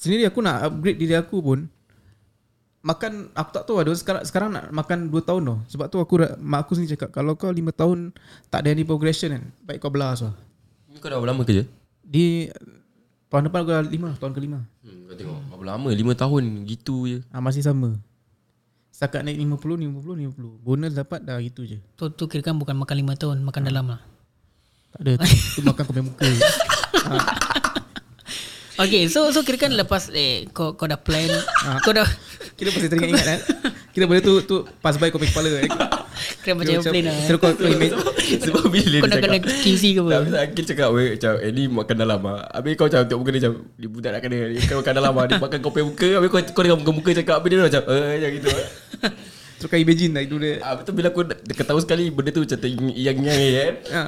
Sendiri 0.00 0.24
aku 0.24 0.40
nak 0.40 0.64
upgrade 0.64 0.96
diri 0.96 1.12
aku 1.18 1.42
pun 1.44 1.68
Makan 2.78 3.34
Aku 3.34 3.50
tak 3.50 3.64
tahu 3.66 3.82
ada 3.82 3.90
sekarang, 3.90 4.22
sekarang 4.22 4.48
nak 4.54 4.70
makan 4.70 5.10
2 5.10 5.18
tahun 5.26 5.42
tau 5.42 5.58
Sebab 5.66 5.86
tu 5.90 5.98
aku 5.98 6.14
Mak 6.38 6.58
aku 6.62 6.78
sendiri 6.78 6.94
cakap 6.94 7.10
Kalau 7.10 7.34
kau 7.34 7.50
5 7.50 7.58
tahun 7.74 8.14
Tak 8.48 8.58
ada 8.62 8.68
any 8.70 8.86
progression 8.86 9.34
kan 9.34 9.42
Baik 9.66 9.82
kau 9.82 9.90
belas 9.90 10.22
lah 10.22 10.34
Ni 10.86 11.02
kau 11.02 11.10
dah 11.10 11.18
berapa 11.18 11.34
lama 11.34 11.42
kerja? 11.42 11.66
Di 12.06 12.54
Tahun 13.28 13.44
depan 13.50 13.60
aku 13.66 13.72
dah 13.74 13.82
5 13.82 14.20
Tahun 14.22 14.32
kelima. 14.32 14.58
Hmm, 14.86 15.10
kau 15.10 15.16
tengok 15.18 15.38
Berapa 15.50 15.64
lama? 15.74 15.88
5 15.90 16.22
tahun 16.22 16.42
Gitu 16.70 16.96
je. 17.10 17.18
Ah, 17.34 17.42
Masih 17.42 17.66
sama. 17.66 17.98
Setakat 18.94 19.26
naik 19.26 19.42
50 19.42 19.84
50 19.90 20.34
50 20.38 20.62
Bonus 20.62 20.92
dapat 20.94 21.22
dah 21.26 21.38
gitu 21.42 21.66
je. 21.66 21.78
Tu, 21.98 22.04
tu 22.14 22.24
kira 22.30 22.46
kan 22.46 22.54
bukan 22.54 22.78
makan 22.78 22.94
5 23.10 23.22
tahun 23.26 23.36
Makan 23.42 23.62
dalam 23.66 23.84
lah. 23.90 24.00
Tak 24.94 25.00
ada 25.02 25.12
Tu, 25.26 25.36
tu 25.58 25.60
makan 25.66 25.82
kau 25.82 25.92
punya 25.92 26.04
muka. 26.06 26.26
Okay 28.78 29.10
so 29.10 29.26
so 29.34 29.42
kira 29.42 29.58
kan 29.58 29.74
lepas 29.74 30.06
eh, 30.14 30.46
kau, 30.54 30.78
kau 30.78 30.86
dah 30.86 30.94
plan 30.94 31.26
Kau 31.82 31.90
dah 31.90 32.06
Kita 32.58 32.68
pasti 32.68 32.88
teringat 32.88 33.08
ingat 33.08 33.24
kan 33.24 33.38
Kita 33.88 34.04
boleh 34.04 34.18
tu 34.18 34.34
tu 34.42 34.56
Pas 34.78 34.90
by 34.92 35.08
kau 35.08 35.16
punya 35.16 35.30
kepala 35.30 35.48
kan 35.48 35.62
Kira 35.62 35.78
Kira 36.42 36.52
macam 36.52 36.74
airplane 36.74 37.06
lah. 37.06 37.14
Terus 37.22 37.38
kau, 37.38 37.50
kau 37.54 37.70
imagine 37.70 38.02
Sebab 38.42 38.64
bila 38.66 38.96
Kau 38.98 39.06
dia 39.06 39.14
nak 39.14 39.22
kena 39.22 39.38
cakap 39.38 39.62
QC 39.62 39.82
ke 39.88 40.00
apa? 40.00 40.10
Tak 40.10 40.20
bisa 40.20 40.36
Akil 40.40 40.64
cakap 40.66 40.88
weh, 40.90 41.08
Macam 41.14 41.32
eh 41.38 41.50
ni 41.54 41.62
makan 41.70 41.96
dalam 41.96 42.20
lah 42.20 42.38
Habis 42.50 42.72
kau 42.74 42.86
macam 42.90 43.00
Tengok 43.00 43.20
muka 43.20 43.30
dia 43.30 43.40
macam 43.40 43.52
Dia 43.72 43.88
budak 43.88 44.10
nak 44.10 44.20
kena 44.20 44.38
Dia 44.50 44.60
kan 44.60 44.76
makan 44.76 44.92
dalam 44.92 45.12
lah 45.14 45.24
Dia 45.24 45.38
makan 45.38 45.58
kau 45.62 45.70
punya 45.70 45.86
muka. 45.86 46.08
Habis 46.18 46.28
kau, 46.28 46.38
kau 46.50 46.62
dengan 46.62 46.78
muka-muka 46.82 47.10
cakap 47.14 47.34
Habis 47.38 47.48
dia 47.48 47.58
macam 47.60 47.82
Eh 47.86 48.02
macam 48.18 48.30
gitu 48.34 48.48
Terus 49.58 49.68
kau 49.70 49.78
imagine 49.78 50.12
lah 50.12 50.22
Itu 50.22 50.36
dia. 50.36 50.52
Ah, 50.58 50.74
Betul 50.74 50.92
bila 50.92 51.08
aku 51.08 51.20
dah- 51.22 51.40
Ketahui 51.48 51.82
sekali 51.82 52.04
Benda 52.10 52.30
tu 52.30 52.42
macam 52.42 52.58
Yang-yang 52.90 53.16
kan 53.54 53.74
ha. 53.88 54.02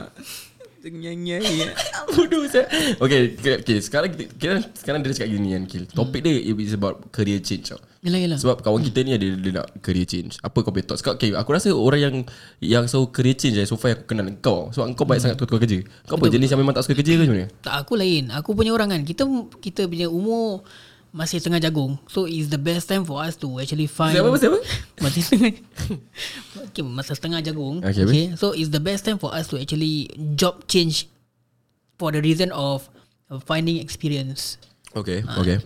Nyai-nyai 0.80 1.76
Bodoh 2.11 2.49
saya. 2.49 2.64
Okay, 2.97 3.37
okay, 3.37 3.78
sekarang 3.78 4.11
kita, 4.11 4.33
kita 4.33 4.52
sekarang 4.75 5.04
dia 5.04 5.12
cakap 5.12 5.28
gini 5.28 5.52
kan 5.52 5.62
Kil. 5.69 5.85
Topik 5.87 6.25
dia 6.25 6.40
is 6.40 6.73
about 6.73 7.04
career 7.12 7.38
change 7.38 7.69
tau. 7.69 7.78
Yelah 8.00 8.16
yelah 8.16 8.38
Sebab 8.40 8.64
kawan 8.64 8.80
kita 8.80 9.04
ni 9.04 9.12
ada 9.12 9.26
dia 9.28 9.52
nak 9.52 9.76
career 9.85 10.09
change. 10.09 10.40
Apa 10.40 10.64
kau 10.64 10.73
punya 10.73 10.88
thoughts? 10.88 11.04
Kau, 11.04 11.12
okay, 11.12 11.37
aku 11.37 11.52
rasa 11.52 11.69
orang 11.69 12.00
yang 12.00 12.16
yang 12.64 12.85
selalu 12.88 13.12
career 13.12 13.37
change 13.37 13.61
eh, 13.61 13.69
so 13.69 13.76
far 13.76 13.92
aku 13.92 14.09
kenal 14.09 14.25
kau. 14.40 14.73
Sebab 14.73 14.97
kau 14.97 15.04
baik 15.04 15.21
sangat 15.21 15.37
tukar 15.37 15.61
kerja. 15.61 15.85
Kau 16.09 16.16
apa 16.16 16.33
jenis 16.33 16.49
yang 16.49 16.64
memang 16.64 16.73
tak 16.73 16.88
suka 16.88 16.97
kerja 16.97 17.21
ke 17.21 17.28
macam? 17.28 17.52
Tak 17.61 17.75
aku 17.85 17.92
lain 18.00 18.33
Aku 18.33 18.57
punya 18.57 18.73
orang 18.73 18.88
kan 18.88 19.02
Kita 19.04 19.28
kita 19.61 19.85
punya 19.85 20.09
umur 20.09 20.64
Masih 21.12 21.42
tengah 21.45 21.61
jagung 21.61 22.00
So 22.09 22.25
it's 22.25 22.49
the 22.49 22.61
best 22.61 22.88
time 22.88 23.04
for 23.04 23.21
us 23.21 23.37
To 23.45 23.61
actually 23.61 23.90
find 23.90 24.16
Siapa, 24.16 24.33
siapa? 24.40 24.59
Masih 25.04 25.23
tengah 25.26 25.52
okay, 26.71 26.83
Masa 26.87 27.12
setengah 27.12 27.45
jagung 27.45 27.85
Okay, 27.85 28.07
okay, 28.07 28.26
So 28.38 28.57
it's 28.57 28.73
the 28.73 28.80
best 28.80 29.04
time 29.04 29.21
for 29.21 29.35
us 29.35 29.50
To 29.52 29.61
actually 29.61 30.09
Job 30.38 30.64
change 30.71 31.11
For 32.00 32.14
the 32.14 32.25
reason 32.25 32.49
of 32.54 32.88
Finding 33.47 33.78
experience 33.78 34.59
Okay, 34.93 35.23
Ah. 35.23 35.39
okay. 35.39 35.63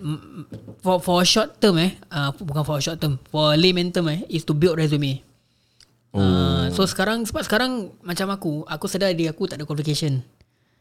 For 0.78 1.00
for 1.00 1.16
a 1.18 1.26
short 1.26 1.56
term 1.56 1.76
eh 1.76 1.96
uh, 2.08 2.28
Bukan 2.34 2.60
for 2.60 2.76
a 2.76 2.82
short 2.82 2.98
term 2.98 3.16
For 3.24 3.52
a 3.52 3.56
layman 3.56 3.88
term 3.88 4.08
eh 4.08 4.20
Is 4.28 4.44
to 4.44 4.52
build 4.52 4.76
resume 4.76 5.24
Oh. 6.12 6.20
Uh, 6.20 6.64
so 6.70 6.84
sekarang 6.84 7.24
Sebab 7.24 7.42
sekarang 7.42 7.72
Macam 8.00 8.28
aku 8.30 8.52
Aku 8.64 8.84
sedar 8.84 9.10
diri 9.10 9.26
aku 9.26 9.44
tak 9.44 9.56
ada 9.56 9.64
qualification 9.64 10.20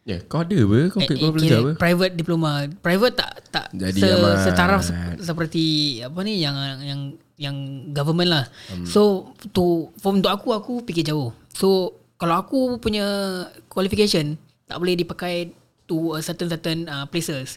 Ya, 0.04 0.20
yeah, 0.20 0.22
kau 0.22 0.44
ada 0.44 0.52
apa? 0.54 0.92
Kau, 0.92 1.00
Eh, 1.00 1.08
kau 1.08 1.16
eh, 1.16 1.32
belajar 1.32 1.48
kira 1.50 1.64
apa? 1.64 1.72
Private 1.80 2.14
diploma 2.14 2.50
Private 2.78 3.16
tak 3.16 3.32
tak 3.48 3.66
Jadi 3.72 3.98
se, 3.98 4.08
amat. 4.12 4.36
setaraf 4.44 4.82
sep- 4.84 5.24
seperti 5.24 5.64
apa 6.04 6.20
ni 6.22 6.38
yang 6.38 6.54
yang 6.84 7.02
yang 7.34 7.56
government 7.90 8.30
lah. 8.30 8.46
Hmm. 8.68 8.84
So 8.84 9.32
to 9.50 9.64
for 9.96 10.12
untuk 10.12 10.30
aku 10.30 10.52
aku 10.52 10.84
fikir 10.84 11.08
jauh. 11.08 11.32
So 11.50 11.96
kalau 12.14 12.36
aku 12.38 12.78
punya 12.78 13.08
qualification 13.68 14.36
tak 14.66 14.78
boleh 14.78 14.94
dipakai 14.94 15.56
to 15.86 16.14
a 16.14 16.20
certain 16.20 16.46
certain 16.48 16.84
uh, 16.86 17.08
places. 17.08 17.56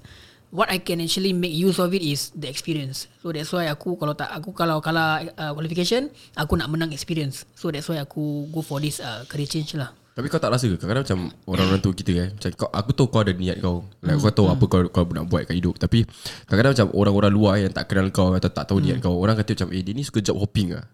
What 0.54 0.70
I 0.70 0.78
can 0.78 1.02
actually 1.02 1.34
make 1.34 1.52
use 1.52 1.82
of 1.82 1.90
it 1.90 2.00
is 2.00 2.30
the 2.32 2.46
experience. 2.46 3.10
So 3.20 3.34
that's 3.34 3.50
why 3.50 3.66
aku 3.66 3.98
kalau 3.98 4.14
tak 4.14 4.30
aku 4.30 4.54
kalau 4.54 4.78
kalah 4.78 5.26
uh, 5.34 5.52
qualification 5.52 6.08
aku 6.38 6.54
nak 6.54 6.70
menang 6.70 6.94
experience. 6.94 7.44
So 7.58 7.74
that's 7.74 7.90
why 7.90 7.98
aku 7.98 8.46
go 8.54 8.62
for 8.62 8.78
this 8.78 9.02
uh, 9.02 9.26
career 9.26 9.50
change 9.50 9.74
lah. 9.74 9.90
Tapi 10.16 10.32
kau 10.32 10.40
tak 10.40 10.48
rasa 10.48 10.64
ke 10.64 10.80
Kadang-kadang 10.80 11.04
macam 11.04 11.20
Orang-orang 11.44 11.80
tu 11.84 11.92
kita 11.92 12.10
kan 12.16 12.28
Macam 12.32 12.50
kau, 12.56 12.68
aku 12.72 12.90
tahu 12.96 13.06
kau 13.12 13.20
ada 13.20 13.36
niat 13.36 13.60
kau 13.60 13.84
like, 14.00 14.16
Kau 14.16 14.32
tahu 14.32 14.48
apa 14.48 14.64
kau, 14.64 14.80
kau 14.88 15.04
nak 15.12 15.28
buat 15.28 15.44
kat 15.44 15.60
hidup 15.60 15.76
Tapi 15.76 16.08
Kadang-kadang 16.48 16.72
macam 16.72 16.88
Orang-orang 16.96 17.32
luar 17.36 17.54
Yang 17.60 17.76
tak 17.76 17.84
kenal 17.92 18.08
kau 18.08 18.32
Atau 18.32 18.48
tak 18.48 18.64
tahu 18.64 18.80
niat 18.80 19.04
kau 19.04 19.12
Orang 19.12 19.36
kata 19.36 19.52
macam 19.52 19.76
Eh 19.76 19.84
dia 19.84 19.92
ni 19.92 20.08
suka 20.08 20.24
job 20.24 20.40
hopping 20.40 20.72
lah 20.72 20.88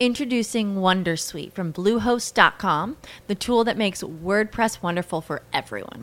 Introducing 0.00 0.74
Wondersuite 0.82 1.52
from 1.52 1.70
Bluehost.com, 1.70 2.96
the 3.28 3.38
tool 3.38 3.62
that 3.62 3.78
makes 3.78 4.02
WordPress 4.02 4.82
wonderful 4.82 5.20
for 5.22 5.42
everyone. 5.54 6.02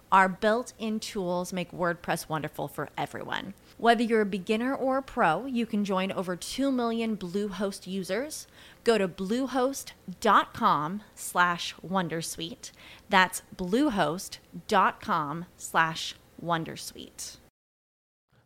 Our 0.11 0.27
built 0.27 0.73
in 0.77 0.99
tools 0.99 1.53
make 1.55 1.71
WordPress 1.71 2.27
wonderful 2.27 2.67
for 2.67 2.89
everyone. 2.99 3.53
Whether 3.79 4.03
you're 4.03 4.21
a 4.21 4.25
beginner 4.27 4.75
or 4.75 4.99
a 4.99 5.01
pro, 5.01 5.45
you 5.47 5.65
can 5.65 5.85
join 5.87 6.11
over 6.11 6.35
2 6.35 6.69
million 6.69 7.15
Bluehost 7.15 7.87
users. 7.87 8.45
Go 8.83 8.97
to 8.99 9.07
bluehost.com 9.07 11.01
slash 11.15 11.73
Wondersuite. 11.79 12.71
That's 13.09 13.41
bluehost.com 13.55 15.45
slash 15.55 16.15
Wondersuite. 16.43 17.37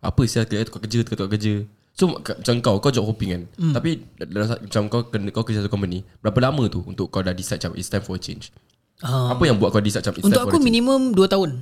Apa 0.06 0.22
sih 0.30 0.46
kau 0.46 0.78
kau 0.78 0.82
kerja 0.86 1.02
kau 1.02 1.26
kerja 1.26 1.66
So 1.96 2.20
ka- 2.22 2.36
macam 2.38 2.56
kau 2.62 2.78
Kau 2.78 2.92
job 2.94 3.08
hopping 3.10 3.30
kan 3.32 3.42
Hmm. 3.58 3.74
Tapi 3.74 4.04
dalam, 4.22 4.52
Macam 4.68 4.84
kau 4.92 5.02
Kau 5.08 5.42
kerja 5.48 5.64
satu 5.66 5.72
company 5.72 6.04
Berapa 6.22 6.44
lama 6.46 6.68
tu 6.70 6.84
Untuk 6.86 7.08
kau 7.10 7.24
dah 7.26 7.34
decide 7.34 7.58
macam 7.64 7.74
It's 7.80 7.88
time 7.90 8.04
for 8.06 8.14
a 8.14 8.22
change 8.22 8.52
Uh, 9.06 9.30
Apa 9.38 9.46
yang 9.46 9.62
buat 9.62 9.70
kau 9.70 9.78
decide 9.78 10.02
macam 10.02 10.26
Untuk 10.26 10.42
aku 10.42 10.58
minimum 10.58 11.14
2 11.14 11.30
tahun. 11.30 11.62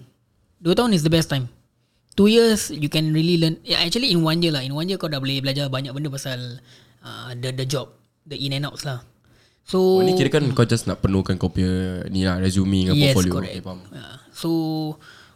2 0.64 0.80
tahun 0.80 0.96
is 0.96 1.04
the 1.04 1.12
best 1.12 1.28
time. 1.28 1.52
2 2.16 2.32
years 2.32 2.72
you 2.72 2.88
can 2.88 3.12
really 3.12 3.36
learn. 3.36 3.60
Yeah, 3.68 3.84
Actually 3.84 4.16
in 4.16 4.24
one 4.24 4.40
year 4.40 4.56
lah. 4.56 4.64
In 4.64 4.72
one 4.72 4.88
year 4.88 4.96
kau 4.96 5.12
dah 5.12 5.20
boleh 5.20 5.44
belajar 5.44 5.68
banyak 5.68 5.92
benda 5.92 6.08
pasal 6.08 6.40
uh, 7.04 7.36
the 7.36 7.52
the 7.52 7.68
job 7.68 7.92
The 8.24 8.40
in 8.40 8.56
and 8.56 8.64
outs 8.64 8.88
lah. 8.88 9.04
So 9.68 10.00
Oh, 10.00 10.04
ni 10.04 10.16
kira 10.16 10.32
kan 10.32 10.48
kau 10.56 10.64
just 10.64 10.88
nak 10.88 11.04
penuhkan 11.04 11.36
kau 11.36 11.52
punya 11.52 12.04
Ni 12.08 12.24
lah 12.24 12.40
resume 12.40 12.88
dengan 12.88 12.96
Yes 12.96 13.12
portfolio. 13.12 13.34
correct. 13.36 13.52
Okay, 13.52 13.64
faham. 13.64 13.80
uh, 13.92 14.16
So 14.32 14.50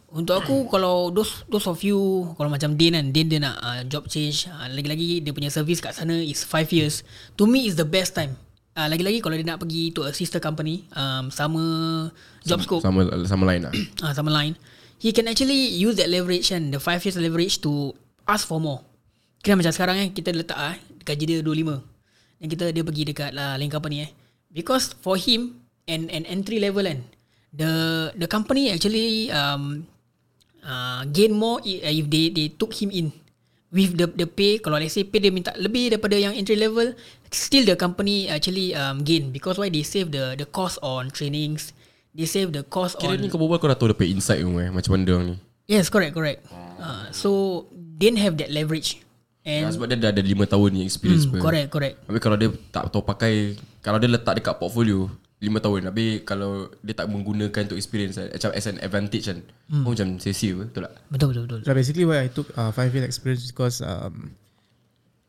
Untuk 0.08 0.40
aku 0.40 0.64
Kalau 0.72 1.12
those 1.12 1.44
those 1.48 1.68
of 1.68 1.76
you 1.84 1.96
Kalau 2.36 2.48
macam 2.48 2.72
Din 2.72 2.96
kan 2.96 3.12
Din 3.12 3.28
dia 3.28 3.40
nak 3.40 3.56
uh, 3.60 3.80
job 3.84 4.08
change 4.08 4.48
uh, 4.48 4.64
Lagi-lagi 4.72 5.20
dia 5.20 5.32
punya 5.36 5.52
service 5.52 5.84
kat 5.84 5.92
sana 5.92 6.16
Is 6.16 6.40
5 6.44 6.72
years. 6.72 7.04
To 7.36 7.44
me 7.44 7.68
is 7.68 7.76
the 7.76 7.84
best 7.84 8.16
time 8.16 8.32
uh, 8.78 8.86
Lagi-lagi 8.86 9.18
kalau 9.18 9.34
dia 9.34 9.42
nak 9.42 9.58
pergi 9.58 9.90
To 9.90 10.06
a 10.06 10.14
sister 10.14 10.38
company 10.38 10.86
um, 10.94 11.34
Sama 11.34 11.62
Job 12.46 12.62
scope. 12.64 12.80
Sama 12.80 13.04
sama 13.28 13.44
lain 13.44 13.68
lah. 13.68 13.72
Ah, 14.04 14.16
sama 14.16 14.32
line. 14.32 14.56
He 14.98 15.12
can 15.12 15.28
actually 15.28 15.68
use 15.76 16.00
that 16.00 16.08
leverage 16.08 16.48
kan 16.48 16.72
the 16.72 16.80
5 16.80 17.04
years 17.04 17.16
leverage 17.20 17.60
to 17.60 17.92
ask 18.24 18.48
for 18.48 18.56
more. 18.56 18.82
Kira 19.44 19.54
macam 19.54 19.70
sekarang 19.70 19.96
eh 20.00 20.08
kita 20.10 20.32
letak 20.32 20.56
ah 20.56 20.74
gaji 21.04 21.24
dia 21.28 21.38
25 21.44 21.84
dan 22.38 22.46
kita 22.48 22.64
dia 22.72 22.82
pergi 22.82 23.02
dekat 23.12 23.30
lah 23.36 23.60
lain 23.60 23.68
company 23.68 24.08
eh. 24.08 24.10
Because 24.48 24.96
for 25.04 25.20
him 25.20 25.60
and 25.84 26.08
an 26.08 26.24
entry 26.24 26.56
level 26.58 26.82
kan 26.82 27.04
the 27.52 27.72
the 28.16 28.28
company 28.28 28.72
actually 28.72 29.28
um 29.30 29.84
uh, 30.64 31.04
gain 31.12 31.36
more 31.36 31.60
uh, 31.60 31.92
if 31.92 32.06
they 32.08 32.32
they 32.32 32.48
took 32.52 32.72
him 32.74 32.88
in 32.90 33.12
with 33.68 34.00
the 34.00 34.08
the 34.16 34.24
pay 34.24 34.56
kalau 34.60 34.80
let's 34.80 34.96
say 34.96 35.04
pay 35.04 35.20
dia 35.20 35.32
minta 35.32 35.52
lebih 35.60 35.92
daripada 35.92 36.16
yang 36.16 36.32
entry 36.32 36.56
level 36.56 36.96
still 37.28 37.64
the 37.68 37.76
company 37.76 38.28
actually 38.28 38.72
um, 38.72 39.04
gain. 39.04 39.30
Because 39.30 39.60
why? 39.60 39.68
They 39.68 39.84
save 39.84 40.12
the 40.12 40.36
the 40.36 40.48
cost 40.48 40.80
on 40.80 41.12
trainings. 41.12 41.76
They 42.16 42.24
save 42.24 42.50
the 42.56 42.64
cost 42.64 42.96
Kira 42.98 43.14
on 43.14 43.22
ni 43.22 43.28
kau 43.28 43.36
berbual 43.36 43.60
kau 43.60 43.68
dah 43.68 43.76
tahu 43.76 43.92
punya 43.94 44.10
insight 44.16 44.40
tu 44.42 44.50
eh 44.58 44.72
Macam 44.72 44.90
mana 44.96 45.14
ni. 45.22 45.34
Yes 45.68 45.92
correct 45.92 46.16
correct. 46.16 46.48
Uh, 46.80 47.12
so 47.12 47.30
didn't 47.74 48.18
have 48.18 48.40
that 48.40 48.48
leverage. 48.48 49.04
Ya, 49.44 49.64
and 49.64 49.72
Sebab 49.72 49.88
dia 49.88 49.96
dah 49.96 50.10
ada 50.12 50.20
5 50.20 50.34
tahun 50.44 50.68
ni 50.76 50.80
experience 50.84 51.24
hmm, 51.24 51.36
pun. 51.36 51.40
correct 51.44 51.68
correct. 51.72 51.96
Habis 52.08 52.20
kalau 52.20 52.36
dia 52.36 52.48
tak 52.72 52.88
tahu 52.92 53.04
pakai 53.04 53.56
Kalau 53.80 53.96
dia 53.96 54.10
letak 54.10 54.42
dekat 54.42 54.54
portfolio 54.60 55.08
5 55.38 55.64
tahun 55.64 55.80
Habis 55.90 56.26
kalau 56.26 56.66
dia 56.82 56.94
tak 56.98 57.06
menggunakan 57.06 57.70
untuk 57.70 57.78
experience 57.78 58.18
eh, 58.18 58.26
Macam 58.30 58.50
as 58.54 58.66
an 58.66 58.78
advantage 58.82 59.26
kan 59.30 59.38
hmm. 59.70 59.86
oh, 59.86 59.94
Macam 59.94 60.18
sia-sia 60.18 60.58
betul 60.58 60.86
tak? 60.90 60.94
betul 61.10 61.26
betul 61.30 61.44
betul 61.46 61.60
So 61.62 61.70
basically 61.74 62.04
why 62.06 62.26
I 62.26 62.28
took 62.30 62.50
uh, 62.58 62.74
five 62.74 62.90
years 62.90 63.06
experience 63.06 63.46
because 63.46 63.78
um, 63.80 64.34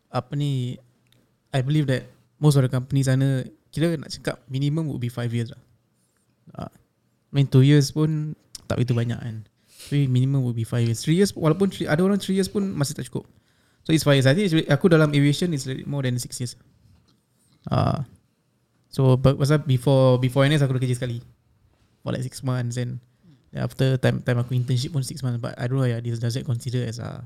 apa 0.10 0.34
ni 0.34 0.82
I 1.54 1.62
believe 1.62 1.86
that 1.89 2.10
most 2.42 2.58
of 2.58 2.66
the 2.66 2.72
companies 2.72 3.10
sana 3.10 3.46
kira 3.70 3.94
nak 3.98 4.10
cakap 4.10 4.42
minimum 4.50 4.89
would 4.89 5.01
be 5.01 5.10
five 5.10 5.30
years 5.30 5.54
lah. 5.54 5.62
Uh, 6.58 6.74
I 7.30 7.32
mean 7.34 7.46
two 7.46 7.62
years 7.62 7.94
pun 7.94 8.34
tak 8.66 8.82
begitu 8.82 8.98
banyak 8.98 9.18
kan. 9.18 9.46
Tapi 9.89 10.10
minimum 10.10 10.42
would 10.46 10.58
be 10.58 10.66
five 10.66 10.86
years. 10.86 11.01
Three 11.06 11.18
years 11.18 11.34
walaupun 11.34 11.70
three, 11.70 11.86
ada 11.86 12.01
orang 12.01 12.18
three 12.18 12.38
years 12.38 12.50
pun 12.50 12.66
masih 12.74 12.98
tak 12.98 13.06
cukup. 13.10 13.25
So 13.86 13.94
it's 13.94 14.06
five 14.06 14.22
years. 14.22 14.30
I 14.30 14.34
think 14.34 14.50
aku 14.70 14.89
dalam 14.89 15.13
aviation 15.13 15.54
is 15.54 15.66
more 15.86 16.01
than 16.01 16.18
six 16.18 16.38
years. 16.42 16.54
Uh, 17.70 18.01
so 18.89 19.15
but 19.15 19.38
pasal 19.38 19.62
before 19.63 20.17
before 20.17 20.43
NS 20.43 20.65
aku 20.65 20.75
dah 20.75 20.81
kerja 20.81 20.98
sekali. 20.98 21.22
For 22.01 22.12
like 22.12 22.25
six 22.25 22.41
months 22.41 22.75
and 22.75 23.00
then 23.53 23.62
after 23.62 23.98
time 24.01 24.22
time 24.22 24.39
aku 24.41 24.58
internship 24.58 24.91
pun 24.91 25.05
six 25.05 25.22
months. 25.24 25.39
But 25.39 25.55
I 25.55 25.69
don't 25.69 25.79
know 25.79 25.88
yeah 25.88 26.01
this 26.01 26.19
does 26.19 26.36
it 26.36 26.43
consider 26.43 26.84
as 26.84 26.98
a 27.00 27.24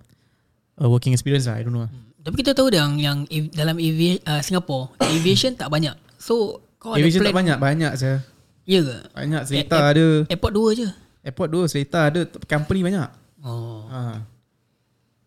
a 0.77 0.89
working 0.89 1.13
experience 1.13 1.47
lah? 1.49 1.57
I 1.57 1.63
don't 1.63 1.73
know 1.73 1.85
lah. 1.85 1.93
tapi 2.23 2.39
kita 2.39 2.55
tahu 2.55 2.71
yang 2.71 2.95
yang 2.95 3.27
dalam 3.51 3.75
avi, 3.75 4.15
uh, 4.23 4.39
Singapore 4.39 4.95
aviation 5.15 5.59
tak 5.59 5.67
banyak. 5.67 5.93
So 6.15 6.63
kau 6.79 6.95
Aviation 6.95 7.19
ada 7.19 7.31
tak 7.31 7.35
plan? 7.35 7.41
banyak 7.43 7.57
banyak 7.59 7.91
saya 7.99 8.17
ya 8.63 8.79
ke? 8.79 8.97
Banyak 9.11 9.41
Seletar 9.43 9.79
eh, 9.79 9.91
ada. 9.91 10.07
airport 10.31 10.53
dua 10.55 10.69
je? 10.71 10.87
Airport 11.23 11.49
dua 11.51 11.63
Seletar 11.67 12.03
ada 12.11 12.21
company 12.47 12.79
banyak. 12.83 13.09
Oh. 13.43 13.83
Ha. 13.91 14.23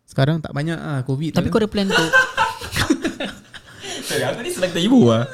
Sekarang 0.09 0.41
tak 0.41 0.57
banyak 0.57 0.77
ah 0.77 1.05
COVID. 1.05 1.37
Tapi 1.37 1.47
kau 1.53 1.61
ada 1.61 1.69
plan 1.69 1.85
untuk 1.85 2.09
Sorry, 4.07 4.23
aku 4.23 4.39
ni 4.39 4.49
senang 4.55 4.71
terhibur 4.71 5.11
lah 5.11 5.27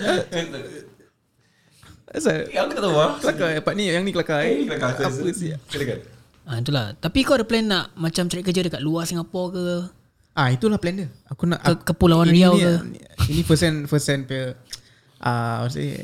Asal 2.14 2.46
Aku 2.46 2.72
tak 2.78 2.84
tahu 2.86 2.94
lah 2.94 3.18
kelakar 3.18 3.50
part 3.66 3.76
ni 3.76 3.90
yang 3.90 4.06
ni 4.06 4.14
kelakar. 4.14 4.46
eh. 4.46 4.70
Kelakar, 4.70 4.94
Apa 5.02 5.30
sih? 5.34 5.58
Silakan 5.70 6.00
Ah 6.44 6.60
itulah. 6.60 6.92
Tapi 7.00 7.24
kau 7.24 7.40
ada 7.40 7.48
plan 7.48 7.64
nak 7.64 7.96
macam 7.96 8.28
cari 8.28 8.44
kerja 8.44 8.62
dekat 8.68 8.84
luar 8.84 9.08
Singapura 9.08 9.56
ke? 9.56 9.66
Ah 10.36 10.52
itulah 10.52 10.78
plan 10.78 10.94
dia. 10.94 11.08
Aku 11.32 11.48
nak 11.48 11.64
Ke 11.64 11.94
Kepulauan 11.94 12.30
ini, 12.30 12.44
Riau 12.44 12.54
ni, 12.54 12.62
ke? 12.62 12.74
Ini 13.32 13.42
first 13.48 13.64
hand 13.64 13.78
first 13.88 14.08
hand 14.12 14.28
ah 15.24 15.64
uh, 15.64 15.72
say 15.72 15.96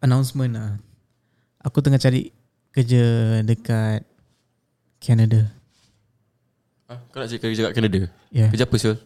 announcement 0.00 0.56
ah. 0.56 0.72
Aku 1.60 1.84
tengah 1.84 2.00
cari 2.00 2.32
kerja 2.72 3.04
dekat 3.44 4.00
Canada. 4.96 5.44
Ah, 6.88 6.98
Kau 7.12 7.20
nak 7.20 7.28
cari 7.28 7.38
kerja 7.38 7.68
kat 7.68 7.74
Canada? 7.76 8.00
Yeah. 8.32 8.48
Kerja 8.48 8.64
apa 8.64 8.76
Syul? 8.80 8.96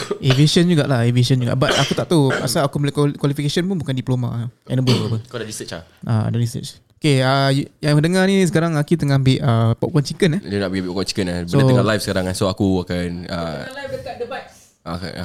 Aviation 0.30 0.64
jugalah, 0.64 1.02
aviation 1.02 1.36
juga. 1.36 1.54
But 1.54 1.74
aku 1.74 1.92
tak 1.92 2.06
tahu 2.06 2.30
asal 2.32 2.62
aku 2.62 2.78
boleh 2.78 2.90
qual- 2.90 3.16
qualification 3.16 3.64
pun 3.64 3.76
bukan 3.76 3.92
diploma. 3.92 4.46
Enable 4.64 4.94
apa. 5.06 5.18
Kau 5.26 5.36
dah 5.36 5.44
research 5.44 5.72
lah 5.72 5.82
Ah, 6.02 6.22
ada 6.26 6.36
research. 6.36 6.78
Okay, 6.96 7.18
uh, 7.18 7.50
yang 7.80 7.98
mendengar 7.98 8.22
ni 8.24 8.38
sekarang 8.42 8.78
Aki 8.78 8.94
tengah 8.94 9.18
ambil 9.18 9.38
uh, 9.38 9.74
popcorn 9.74 10.06
chicken 10.06 10.38
eh. 10.38 10.40
Dia 10.46 10.62
nak 10.62 10.70
pergi 10.70 10.82
popcorn 10.86 11.02
chicken 11.04 11.24
lah 11.26 11.34
Benda 11.42 11.50
So- 11.52 11.66
tengah 11.66 11.86
live 11.88 11.98
sekarang 12.00 12.24
kan 12.24 12.34
So 12.34 12.44
aku 12.46 12.66
akan 12.80 13.06
uh, 13.26 13.58
Live 13.66 13.90
dekat 13.92 14.14
The 14.16 14.26
Bites. 14.30 14.56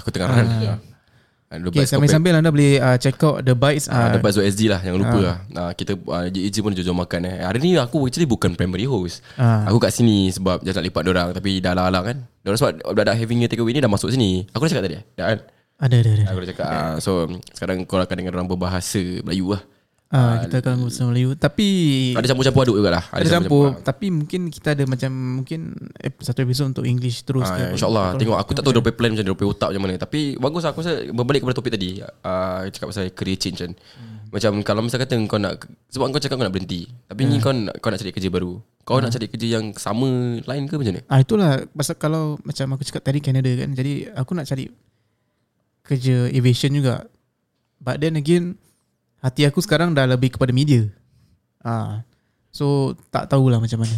Aku 0.01 0.09
tengah 0.09 0.27
run 0.27 0.47
uh, 0.49 0.77
Okay, 1.47 1.87
sambil-sambil 1.87 2.35
anda 2.35 2.51
boleh 2.51 2.75
uh, 2.75 2.99
check 2.99 3.15
out 3.23 3.39
The 3.39 3.55
Bites. 3.55 3.87
Uh, 3.87 3.95
Uh, 3.95 4.19
Dapat 4.19 4.29
Zul 4.35 4.43
SD 4.45 4.67
lah 4.67 4.83
Jangan 4.83 4.99
lupa 4.99 5.17
lah 5.17 5.37
uh, 5.55 5.71
Kita 5.71 5.95
uh, 5.95 6.27
JJ 6.27 6.59
pun 6.59 6.75
jujur 6.75 6.91
makan 6.91 7.23
eh. 7.23 7.39
Hari 7.39 7.63
ni 7.63 7.71
aku 7.73 8.03
actually 8.03 8.27
bukan 8.27 8.51
primary 8.51 8.83
host 8.83 9.23
Ah. 9.39 9.63
Aku 9.63 9.79
kat 9.79 9.95
sini 9.95 10.27
sebab 10.27 10.59
Just 10.59 10.75
nak 10.75 10.83
lipat 10.83 11.01
dorang 11.01 11.29
Tapi 11.31 11.63
dah 11.63 11.71
lah 11.71 11.87
lah 11.87 12.03
kan 12.03 12.27
Dorang 12.43 12.59
sebab 12.59 12.71
Dah 12.91 13.15
having 13.15 13.41
a 13.41 13.47
takeaway 13.47 13.71
ni 13.71 13.79
Dah 13.79 13.87
masuk 13.87 14.11
sini 14.11 14.43
Aku 14.51 14.67
dah 14.67 14.75
cakap 14.75 14.85
tadi 14.85 14.95
eh? 14.99 15.03
Dah 15.15 15.25
kan 15.31 15.39
ada, 15.77 15.95
ada, 15.95 16.09
ada. 16.09 16.23
Aku 16.27 16.37
dah 16.43 16.49
cakap 16.51 16.67
uh, 16.67 16.95
So 16.99 17.11
sekarang 17.55 17.87
kau 17.87 17.95
akan 17.95 18.15
dengar 18.17 18.35
orang 18.35 18.49
berbahasa 18.49 18.99
Melayu 19.23 19.55
lah 19.55 19.63
Ah, 20.07 20.39
kita 20.47 20.63
akan 20.63 20.87
bersama 20.87 21.11
Melayu. 21.11 21.35
Tapi 21.35 21.67
Ada 22.15 22.31
campur-campur 22.31 22.63
aduk 22.63 22.77
juga 22.79 22.91
lah. 22.95 23.03
Ada 23.11 23.27
campur. 23.27 23.75
Tapi 23.83 24.07
mungkin 24.07 24.47
kita 24.47 24.71
ada 24.71 24.87
macam 24.87 25.11
mungkin 25.43 25.75
satu 26.23 26.47
episod 26.47 26.71
untuk 26.71 26.87
English 26.87 27.27
terus. 27.27 27.43
Ah, 27.43 27.59
ke 27.59 27.63
apa. 27.67 27.73
InsyaAllah. 27.75 28.07
Tengok 28.15 28.37
aku 28.39 28.51
tak 28.55 28.63
tahu 28.63 28.71
Dia 28.79 28.95
plan 28.95 29.11
macam 29.11 29.25
Dia 29.27 29.35
otak 29.35 29.67
macam 29.75 29.83
mana. 29.83 29.95
Tapi 29.99 30.39
bagus 30.39 30.63
lah 30.63 30.71
Aku 30.71 30.79
rasa 30.79 31.03
Berbalik 31.11 31.43
kepada 31.43 31.55
topik 31.59 31.71
tadi. 31.75 31.99
Uh, 32.23 32.71
Cakap 32.71 32.87
pasal 32.95 33.11
career 33.11 33.35
change 33.35 33.59
kan. 33.59 33.71
Macam 34.31 34.51
kalau 34.63 34.79
misal 34.79 35.03
kata 35.03 35.19
Kau 35.27 35.39
nak 35.43 35.67
Sebab 35.91 36.07
kau 36.07 36.23
cakap 36.23 36.39
kau 36.39 36.45
nak 36.47 36.55
berhenti. 36.55 36.87
Tapi 36.87 37.21
ni 37.27 37.43
kau 37.43 37.51
nak, 37.51 37.75
kau 37.83 37.91
nak 37.91 37.99
cari 37.99 38.11
kerja 38.15 38.29
baru. 38.31 38.63
Kau 38.87 39.03
nak 39.03 39.11
cari 39.11 39.27
kerja 39.27 39.59
yang 39.59 39.75
Sama 39.75 40.39
Lain 40.47 40.71
ke 40.71 40.79
macam 40.79 40.95
mana 40.95 41.03
Ah 41.11 41.19
itulah. 41.19 41.67
Pasal 41.75 41.99
kalau 41.99 42.39
macam 42.47 42.79
aku 42.79 42.87
cakap 42.87 43.03
tadi 43.03 43.19
Canada 43.19 43.51
kan. 43.59 43.75
Jadi 43.75 44.07
aku 44.15 44.31
nak 44.39 44.47
cari 44.47 44.71
kerja 45.83 46.31
aviation 46.31 46.71
juga. 46.71 47.03
But 47.83 47.99
then 47.99 48.15
again 48.15 48.55
hati 49.21 49.45
aku 49.45 49.59
sekarang 49.61 49.93
dah 49.93 50.05
lebih 50.05 50.33
kepada 50.33 50.51
media. 50.51 50.87
Ah. 51.61 52.01
So 52.51 52.95
tak 53.11 53.29
tahulah 53.29 53.61
macam 53.61 53.83
mana. 53.85 53.97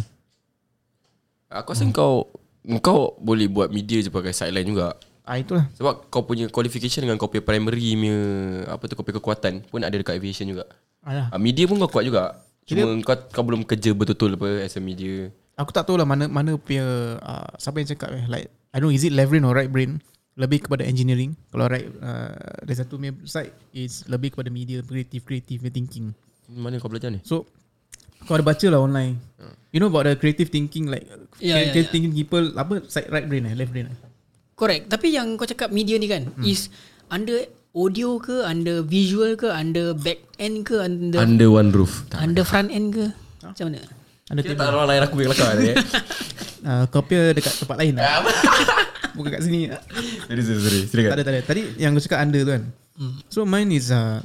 Aku 1.50 1.74
rasa 1.74 1.82
kau 1.90 2.30
Kau 2.78 3.18
boleh 3.18 3.50
buat 3.50 3.72
media 3.74 3.98
je 3.98 4.12
Pakai 4.12 4.30
sideline 4.30 4.70
juga 4.70 4.94
Ah 5.26 5.34
itulah. 5.40 5.66
Sebab 5.74 6.06
kau 6.06 6.22
punya 6.22 6.46
qualification 6.46 7.02
Dengan 7.02 7.18
kau 7.18 7.26
punya 7.26 7.42
primary 7.42 7.98
punya 7.98 8.18
Apa 8.70 8.86
tu 8.86 8.94
Kau 8.94 9.02
punya 9.02 9.18
kekuatan 9.18 9.66
Pun 9.66 9.82
ada 9.82 9.90
dekat 9.90 10.14
aviation 10.14 10.46
juga 10.46 10.68
Alah. 11.02 11.26
uh, 11.34 11.40
Media 11.42 11.66
pun 11.66 11.80
kau 11.82 11.90
kuat 11.90 12.06
juga 12.06 12.38
Cuma 12.68 13.02
kau, 13.02 13.16
kau 13.34 13.42
belum 13.42 13.66
kerja 13.66 13.90
betul-betul 13.96 14.38
apa 14.38 14.62
As 14.62 14.78
a 14.78 14.82
media 14.84 15.32
Aku 15.58 15.74
tak 15.74 15.90
tahulah 15.90 16.06
mana 16.06 16.30
mana 16.30 16.54
punya 16.54 17.18
uh, 17.18 17.50
siapa 17.58 17.82
yang 17.82 17.88
cakap 17.90 18.08
eh 18.14 18.24
like 18.30 18.46
I 18.70 18.78
don't 18.78 18.88
know 18.88 18.94
is 18.94 19.02
it 19.02 19.10
left 19.10 19.34
brain 19.34 19.42
or 19.42 19.52
right 19.52 19.68
brain 19.68 19.98
lebih 20.40 20.64
kepada 20.64 20.88
engineering 20.88 21.36
kalau 21.52 21.68
right 21.68 21.84
uh, 22.00 22.64
ada 22.64 22.72
satu 22.72 22.96
side 23.28 23.52
is 23.76 24.08
lebih 24.08 24.32
kepada 24.32 24.48
media 24.48 24.80
creative 24.80 25.22
creative 25.28 25.60
thinking 25.68 26.16
Mana 26.50 26.80
kau 26.80 26.88
belajar 26.88 27.12
ni 27.12 27.20
so 27.20 27.44
kau 28.24 28.40
ada 28.40 28.44
baca 28.44 28.66
lah 28.72 28.80
online 28.80 29.20
you 29.70 29.78
know 29.78 29.92
about 29.92 30.08
the 30.08 30.16
creative 30.16 30.48
thinking 30.48 30.88
like 30.88 31.04
Ya, 31.40 31.56
ya, 31.56 31.72
creative 31.72 31.88
ya. 31.88 31.92
thinking 31.92 32.12
people 32.16 32.44
apa 32.56 32.84
side 32.88 33.08
right 33.12 33.28
brain 33.28 33.44
eh 33.48 33.54
left 33.56 33.72
brain 33.72 33.88
eh 33.92 33.98
Correct. 34.60 34.92
Tapi 34.92 35.16
yang 35.16 35.40
kau 35.40 35.48
cakap 35.48 35.72
media 35.72 35.96
ni 35.96 36.04
kan 36.04 36.28
hmm. 36.28 36.44
is 36.44 36.68
under 37.08 37.48
audio 37.72 38.20
ke, 38.20 38.44
under 38.44 38.84
visual 38.84 39.32
ke, 39.32 39.48
under 39.48 39.96
back 39.96 40.20
end 40.36 40.68
ke, 40.68 40.76
under 40.76 41.16
Under 41.16 41.48
one 41.48 41.72
roof 41.72 42.04
under 42.12 42.44
front 42.44 42.68
end 42.68 42.92
ke? 42.92 43.08
Macam 43.40 43.72
mana? 43.72 43.80
ada 44.30 44.46
tak 44.46 44.62
orang 44.62 44.86
lain 44.94 45.02
aku 45.02 45.14
yang 45.18 45.34
kelakar 45.34 45.58
ni 45.58 45.74
eh. 45.74 45.76
uh, 46.70 46.82
kau 46.86 47.02
punya 47.02 47.34
dekat 47.34 47.50
tempat 47.50 47.76
lain 47.82 47.98
lah 47.98 48.06
bukan 49.20 49.30
kat 49.36 49.42
sini 49.44 49.68
Sorry 50.26 50.42
sorry 50.42 50.60
sorry 50.64 50.80
Silakan 50.88 51.10
Tak 51.12 51.16
ada, 51.16 51.24
tak 51.24 51.34
ada. 51.36 51.42
Tadi 51.44 51.62
yang 51.76 51.92
aku 51.92 52.02
cakap 52.04 52.18
under 52.24 52.40
tu 52.42 52.52
kan. 52.56 52.62
So 53.32 53.48
mine 53.48 53.72
is 53.76 53.88
uh, 53.88 54.20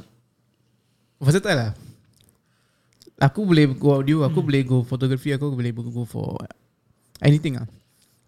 versatile 1.20 1.56
lah. 1.56 1.72
Aku 3.16 3.48
boleh 3.48 3.72
go 3.72 3.96
audio, 3.96 4.28
aku 4.28 4.44
boleh 4.44 4.60
go 4.60 4.84
photography, 4.84 5.32
aku 5.32 5.48
boleh 5.48 5.72
go 5.72 6.04
for 6.04 6.36
anything 7.24 7.56
lah. 7.56 7.64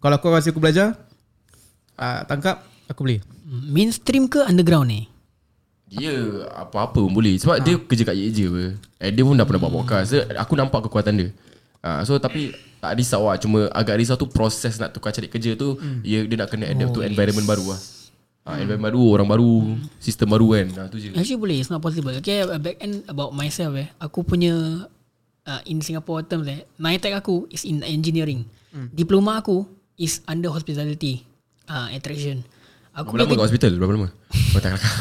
Kalau 0.01 0.17
kau 0.17 0.33
kasi 0.33 0.49
aku 0.49 0.57
belajar, 0.57 0.97
uh, 2.01 2.25
tangkap, 2.25 2.65
aku 2.89 3.05
boleh. 3.05 3.21
Hmm, 3.45 3.69
Mainstream 3.69 4.25
ke 4.25 4.41
underground 4.41 4.89
ni? 4.89 5.05
Dia 5.89 6.45
apa-apa 6.53 7.01
pun 7.01 7.09
boleh 7.09 7.41
Sebab 7.41 7.65
dia 7.65 7.73
kerja 7.81 8.05
kat 8.05 8.13
je 8.13 8.45
apa 8.45 8.77
eh, 9.01 9.09
Dia 9.09 9.25
pun 9.25 9.33
dah 9.33 9.41
pernah 9.41 9.65
buat 9.65 9.73
podcast 9.73 10.21
Aku 10.37 10.53
nampak 10.53 10.85
kekuatan 10.85 11.17
dia 11.17 11.29
uh, 11.83 12.01
So 12.07 12.19
tapi 12.19 12.53
Tak 12.79 12.95
risau 12.95 13.27
lah 13.27 13.35
Cuma 13.39 13.67
agak 13.75 13.99
risau 13.99 14.15
tu 14.15 14.27
Proses 14.27 14.79
nak 14.79 14.95
tukar 14.95 15.11
cari 15.11 15.27
kerja 15.27 15.55
tu 15.55 15.75
dia, 16.03 16.23
dia 16.23 16.37
nak 16.39 16.49
kena 16.51 16.71
adapt 16.71 16.95
to 16.95 17.03
environment 17.03 17.47
baru 17.47 17.75
lah 17.75 17.79
uh, 18.47 18.55
Environment 18.59 18.91
baru 18.91 19.01
Orang 19.19 19.27
baru 19.27 19.51
Sistem 19.99 20.31
baru 20.31 20.47
kan 20.55 20.67
uh, 20.75 20.87
Tu 20.87 20.97
je 21.03 21.07
Actually 21.15 21.39
boleh, 21.39 21.57
it's 21.59 21.71
not 21.71 21.83
possible. 21.83 22.13
Okay, 22.19 22.43
uh, 22.43 22.59
back 22.61 22.79
end 22.79 23.03
about 23.11 23.35
myself 23.35 23.75
eh. 23.75 23.87
Aku 23.99 24.23
punya 24.23 24.87
uh, 25.49 25.61
in 25.65 25.81
Singapore 25.81 26.23
terms 26.23 26.45
eh, 26.45 26.63
NITEC 26.77 27.13
aku 27.17 27.49
is 27.49 27.65
in 27.65 27.81
engineering. 27.81 28.45
Diploma 28.93 29.41
aku 29.41 29.65
is 29.97 30.21
under 30.29 30.53
hospitality 30.53 31.25
uh, 31.65 31.89
attraction. 31.89 32.45
Aku 32.93 33.17
Berapa 33.17 33.33
lama 33.33 33.41
kat 33.41 33.45
hospital? 33.49 33.71
Berapa 33.81 33.93
lama? 33.97 34.09
Oh 34.53 34.59
tak 34.61 34.69
kelakar 34.77 34.93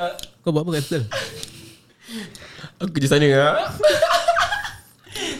Kau 0.42 0.50
buat 0.54 0.62
apa 0.64 0.70
kat 0.78 0.82
hotel? 0.86 1.02
Aku 2.80 2.90
kerja 2.94 3.08
sana 3.10 3.26
lah 3.28 3.54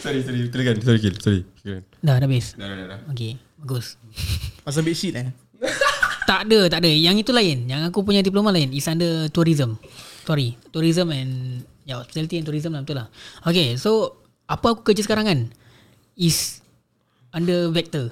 Sorry 0.00 0.20
sorry 0.24 0.48
Silakan 0.48 0.76
Sorry 0.80 0.98
Kil 0.98 1.14
Sorry 1.20 1.40
Silakan. 1.60 1.84
Dah, 2.00 2.16
dah 2.16 2.26
habis. 2.26 2.56
Dah 2.56 2.66
dah 2.66 2.76
dah, 2.76 2.86
dah 2.88 2.98
Okay, 3.12 3.36
bagus. 3.60 4.00
Pasal 4.66 4.80
bedsheet 4.80 5.14
eh? 5.20 5.28
tak 6.30 6.48
ada, 6.48 6.72
tak 6.72 6.80
ada. 6.80 6.90
Yang 6.90 7.28
itu 7.28 7.32
lain. 7.36 7.68
Yang 7.68 7.92
aku 7.92 8.00
punya 8.00 8.24
diploma 8.24 8.48
lain. 8.48 8.72
Is 8.72 8.88
under 8.88 9.28
tourism. 9.28 9.76
Sorry. 10.24 10.56
Tourism 10.72 11.12
and... 11.12 11.62
Ya, 11.84 12.00
hospitality 12.00 12.40
and 12.40 12.46
tourism 12.48 12.72
lah. 12.72 12.80
Betul 12.80 12.96
lah. 13.04 13.08
Okay, 13.44 13.76
so... 13.76 14.16
Apa 14.50 14.74
aku 14.74 14.82
kerja 14.82 15.04
sekarang 15.04 15.26
kan? 15.28 15.38
Is... 16.16 16.64
Under 17.30 17.68
vector. 17.70 18.10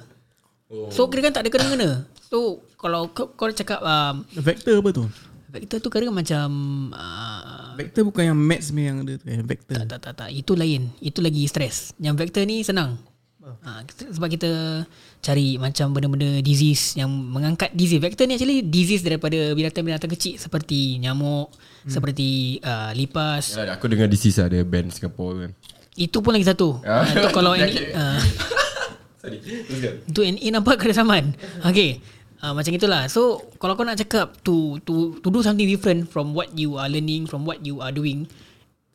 Oh. 0.69 0.93
So, 0.93 1.09
kira 1.09 1.27
kan 1.27 1.33
tak 1.35 1.43
ada 1.43 1.49
kena-kena. 1.51 1.89
So, 2.29 2.61
kalau 2.77 3.09
kau, 3.09 3.33
kau 3.33 3.49
cakap... 3.49 3.81
Um, 3.81 4.23
Vector 4.37 4.79
apa 4.79 4.89
tu? 4.93 5.03
Vector 5.49 5.77
tu 5.81 5.89
kira 5.89 6.07
macam... 6.13 6.47
Uh, 6.93 7.73
Vector 7.79 8.03
bukan 8.05 8.33
yang 8.33 8.39
maths 8.39 8.69
punya 8.69 8.85
yang 8.91 8.99
ada 9.03 9.13
tu 9.17 9.25
eh. 9.25 9.39
Vector. 9.41 9.75
tak, 9.81 9.87
tak, 9.87 9.99
tak, 9.99 10.13
tak. 10.25 10.29
Itu 10.29 10.53
lain. 10.53 10.93
Itu 10.99 11.19
lagi 11.25 11.43
stres. 11.49 11.95
Yang 11.97 12.15
vector 12.27 12.43
ni 12.45 12.61
senang. 12.61 12.99
Ha, 13.39 13.81
sebab 14.13 14.29
kita 14.29 14.83
cari 15.19 15.57
macam 15.57 15.89
benda-benda 15.89 16.37
disease 16.45 16.93
yang 16.99 17.09
mengangkat 17.09 17.73
disease. 17.73 17.97
Vector 17.97 18.29
ni 18.29 18.37
actually 18.37 18.61
disease 18.61 19.01
daripada 19.01 19.55
binatang-binatang 19.57 20.11
kecil 20.13 20.37
seperti 20.37 21.01
nyamuk, 21.01 21.49
hmm. 21.49 21.89
seperti 21.89 22.61
uh, 22.61 22.93
lipas. 22.93 23.57
Yalah, 23.57 23.79
Aku 23.79 23.89
dengar 23.89 24.05
disease 24.05 24.37
ada 24.37 24.59
band 24.61 24.93
Singapore 24.93 25.33
kan 25.47 25.51
Itu 25.97 26.21
pun 26.21 26.37
lagi 26.37 26.45
satu. 26.45 26.77
Ah. 26.85 27.03
Ha, 27.03 27.25
itu 27.25 27.29
kalau 27.33 27.55
uh, 27.57 28.21
Sorry 29.19 29.43
Teruskan 29.43 29.93
itu 30.07 30.19
NA 30.23 30.47
nampak 30.55 30.79
keresaman. 30.79 31.35
Okay. 31.65 31.99
Uh, 32.39 32.55
macam 32.55 32.71
itulah. 32.71 33.03
So 33.11 33.43
kalau 33.59 33.75
kau 33.75 33.83
nak 33.83 33.99
cakap 33.99 34.39
to 34.47 34.79
to 34.87 35.19
to 35.19 35.27
do 35.27 35.43
something 35.43 35.67
different 35.67 36.07
from 36.07 36.31
what 36.31 36.55
you 36.55 36.79
are 36.79 36.87
learning, 36.87 37.27
from 37.27 37.43
what 37.43 37.59
you 37.67 37.83
are 37.83 37.91
doing, 37.91 38.31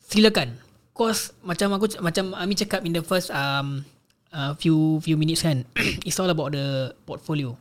silakan. 0.01 0.57
Cause 0.97 1.29
macam 1.45 1.77
aku 1.77 1.93
macam 2.01 2.33
Ami 2.33 2.57
cakap 2.57 2.81
in 2.87 2.97
the 2.97 3.05
first 3.05 3.29
um 3.29 3.85
uh, 4.33 4.57
few 4.57 4.97
few 5.05 5.13
minutes 5.13 5.45
kan, 5.45 5.61
it's 6.07 6.17
all 6.17 6.31
about 6.31 6.57
the 6.57 6.97
portfolio. 7.05 7.53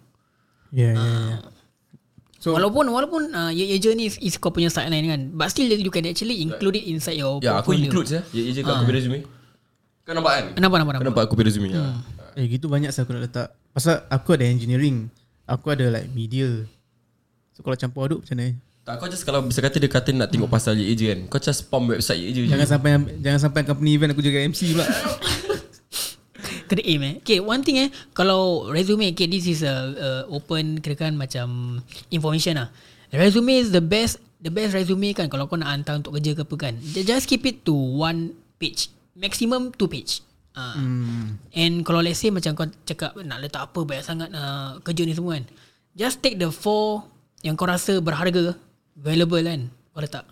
Yeah, 0.73 0.97
yeah, 0.97 1.21
yeah. 1.37 1.43
So, 2.41 2.53
walaupun 2.53 2.93
walaupun 2.93 3.33
uh, 3.33 3.49
your, 3.57 3.65
your 3.73 3.81
journey 3.81 4.05
is, 4.05 4.21
is 4.21 4.37
kau 4.37 4.53
punya 4.53 4.69
sideline 4.69 5.09
kan, 5.09 5.21
but 5.33 5.49
still 5.49 5.65
you 5.65 5.89
can 5.89 6.05
actually 6.05 6.45
include 6.45 6.77
it 6.77 6.85
inside 6.85 7.17
your 7.17 7.41
Ya 7.41 7.57
aku 7.57 7.73
portfolio. 7.73 7.89
include 7.89 8.07
je 8.09 8.21
Ya 8.37 8.53
je 8.53 8.61
kat 8.61 8.69
aku 8.69 8.85
punya 8.85 8.97
resume 9.01 9.19
Kau 10.05 10.13
nampak 10.13 10.33
kan 10.37 10.45
Nampak 10.61 10.77
nampak 10.77 10.77
Kau 10.77 10.85
nampak. 10.85 11.05
nampak 11.09 11.23
aku 11.25 11.33
punya 11.41 11.49
resume 11.49 11.69
hmm. 11.73 11.97
Eh 12.37 12.45
gitu 12.53 12.69
banyak 12.69 12.93
saya 12.93 13.09
aku 13.09 13.17
nak 13.17 13.25
letak. 13.31 13.49
Pasal 13.73 14.05
aku 14.13 14.37
ada 14.37 14.45
engineering. 14.45 15.09
Aku 15.45 15.69
ada 15.69 15.93
like 15.93 16.09
media. 16.17 16.65
So 17.53 17.61
kalau 17.61 17.77
campur 17.77 18.09
aduk 18.09 18.25
macam 18.25 18.37
mana? 18.41 18.57
Tak 18.85 19.01
kau 19.01 19.09
just 19.09 19.25
kalau 19.25 19.41
bisa 19.45 19.65
kata 19.65 19.81
dia 19.81 19.89
kata 19.89 20.13
nak 20.13 20.29
tengok 20.29 20.49
pasal 20.49 20.77
ye 20.77 20.93
je 20.93 21.09
kan. 21.09 21.21
Kau 21.29 21.41
just 21.41 21.65
spam 21.65 21.89
website 21.89 22.21
ye 22.21 22.33
je. 22.33 22.43
Jangan 22.49 22.69
sampai 22.69 22.91
jangan 23.21 23.41
sampai 23.49 23.61
company 23.65 23.97
event 23.97 24.13
aku 24.13 24.21
jaga 24.21 24.45
MC 24.45 24.77
pula. 24.77 24.85
Kena 26.69 26.83
aim 26.85 27.01
eh. 27.05 27.15
Okay 27.21 27.41
one 27.45 27.61
thing 27.61 27.77
eh. 27.77 27.89
Kalau 28.17 28.73
resume 28.73 29.13
Okay 29.13 29.29
this 29.29 29.45
is 29.45 29.61
a, 29.61 29.73
a 29.93 30.09
Open 30.33 30.81
Kira 30.81 30.97
kan 30.97 31.13
macam 31.13 31.81
Information 32.09 32.57
lah 32.57 32.73
Resume 33.13 33.61
is 33.61 33.69
the 33.69 33.85
best 33.85 34.17
The 34.41 34.49
best 34.49 34.73
resume 34.73 35.13
kan 35.13 35.29
Kalau 35.29 35.45
kau 35.45 35.61
nak 35.61 35.69
hantar 35.69 36.01
Untuk 36.01 36.17
kerja 36.17 36.33
ke 36.33 36.43
apa 36.49 36.57
kan. 36.57 36.75
Just 36.81 37.29
keep 37.29 37.45
it 37.45 37.69
to 37.69 37.77
One 37.77 38.33
page. 38.57 38.89
Maximum 39.13 39.77
two 39.77 39.93
page 39.93 40.25
uh. 40.55 40.75
Hmm. 40.79 41.39
And 41.53 41.83
kalau 41.83 42.01
let's 42.01 42.23
say 42.23 42.31
Macam 42.31 42.55
kau 42.55 42.67
cakap 42.87 43.15
Nak 43.19 43.39
letak 43.43 43.71
apa 43.71 43.81
Banyak 43.83 44.05
sangat 44.07 44.31
uh, 44.35 44.79
Kerja 44.83 45.03
ni 45.07 45.15
semua 45.15 45.39
kan 45.39 45.45
Just 45.95 46.23
take 46.23 46.39
the 46.39 46.51
four 46.51 47.07
Yang 47.43 47.55
kau 47.59 47.69
rasa 47.69 47.93
berharga 47.99 48.55
Valuable 48.95 49.43
kan 49.43 49.61
Kau 49.95 50.01
letak. 50.03 50.25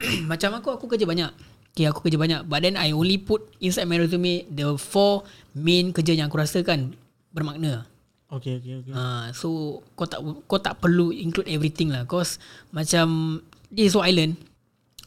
Macam 0.30 0.50
aku 0.58 0.68
Aku 0.74 0.84
kerja 0.86 1.04
banyak. 1.06 1.30
Okay 1.70 1.86
aku 1.86 2.02
kerja 2.02 2.18
banyak. 2.18 2.50
But 2.50 2.66
then 2.66 2.74
I 2.74 2.90
only 2.94 3.18
put 3.18 3.46
Inside 3.62 3.86
my 3.86 3.98
resume 3.98 4.46
The 4.50 4.74
four 4.78 5.26
Main 5.54 5.94
kerja 5.94 6.14
yang 6.14 6.30
aku 6.30 6.38
rasa 6.38 6.62
kan 6.62 6.94
Bermakna. 7.30 7.86
Okay 8.30 8.58
okay 8.62 8.82
okay. 8.82 8.92
Uh, 8.94 9.30
So 9.34 9.80
Kau 9.94 10.06
tak 10.06 10.22
Kau 10.50 10.58
tak 10.58 10.82
perlu 10.82 11.14
Include 11.14 11.50
everything 11.50 11.90
lah. 11.94 12.06
Cause 12.06 12.42
Macam 12.74 13.38
This 13.70 13.90
is 13.90 13.94
so 13.94 14.02
island 14.02 14.49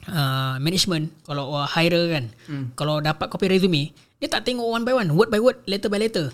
uh, 0.05 0.55
Management 0.57 1.11
Kalau 1.21 1.53
uh, 1.53 1.65
hire 1.65 2.03
kan. 2.09 2.25
Hmm. 2.45 2.65
Kalau 2.73 2.99
dapat 2.99 3.27
copy 3.27 3.47
resume 3.47 3.89
Dia 4.17 4.27
tak 4.27 4.43
tengok 4.43 4.65
one 4.65 4.83
by 4.83 4.93
one 4.93 5.09
Word 5.11 5.29
by 5.29 5.37
word 5.37 5.59
Letter 5.63 5.87
by 5.87 5.97
letter. 5.97 6.31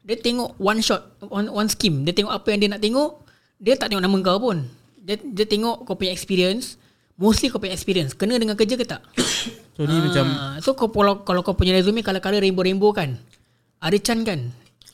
Dia 0.00 0.16
tengok 0.16 0.56
one 0.56 0.80
shot 0.80 1.04
One, 1.22 1.48
one 1.48 1.68
scheme. 1.68 2.02
Dia 2.02 2.12
tengok 2.12 2.32
apa 2.32 2.48
yang 2.48 2.60
dia 2.60 2.70
nak 2.70 2.80
tengok 2.80 3.20
Dia 3.56 3.74
tak 3.74 3.88
tengok 3.88 4.02
nama 4.02 4.16
kau 4.22 4.38
pun. 4.42 4.58
Dia, 4.98 5.16
dia 5.16 5.44
tengok 5.44 5.84
kau 5.84 5.94
punya 5.94 6.10
experience 6.10 6.76
Mostly 7.14 7.48
kau 7.48 7.58
punya 7.58 7.72
experience. 7.72 8.14
Kena 8.14 8.36
dengan 8.36 8.54
kerja 8.54 8.74
ke 8.74 8.84
tak? 8.84 9.02
So 9.78 9.86
ni 9.86 9.94
macam 9.94 10.26
Ah, 10.28 10.56
So 10.58 10.74
kau, 10.74 10.88
kalau, 10.88 11.22
kalau 11.22 11.40
kau 11.40 11.54
punya 11.54 11.70
resume 11.70 12.02
Color-color 12.02 12.42
rainbow-rainbow 12.42 12.90
kan? 12.90 13.14
Ada 13.78 13.96
Chan 13.96 14.22
kan? 14.22 14.50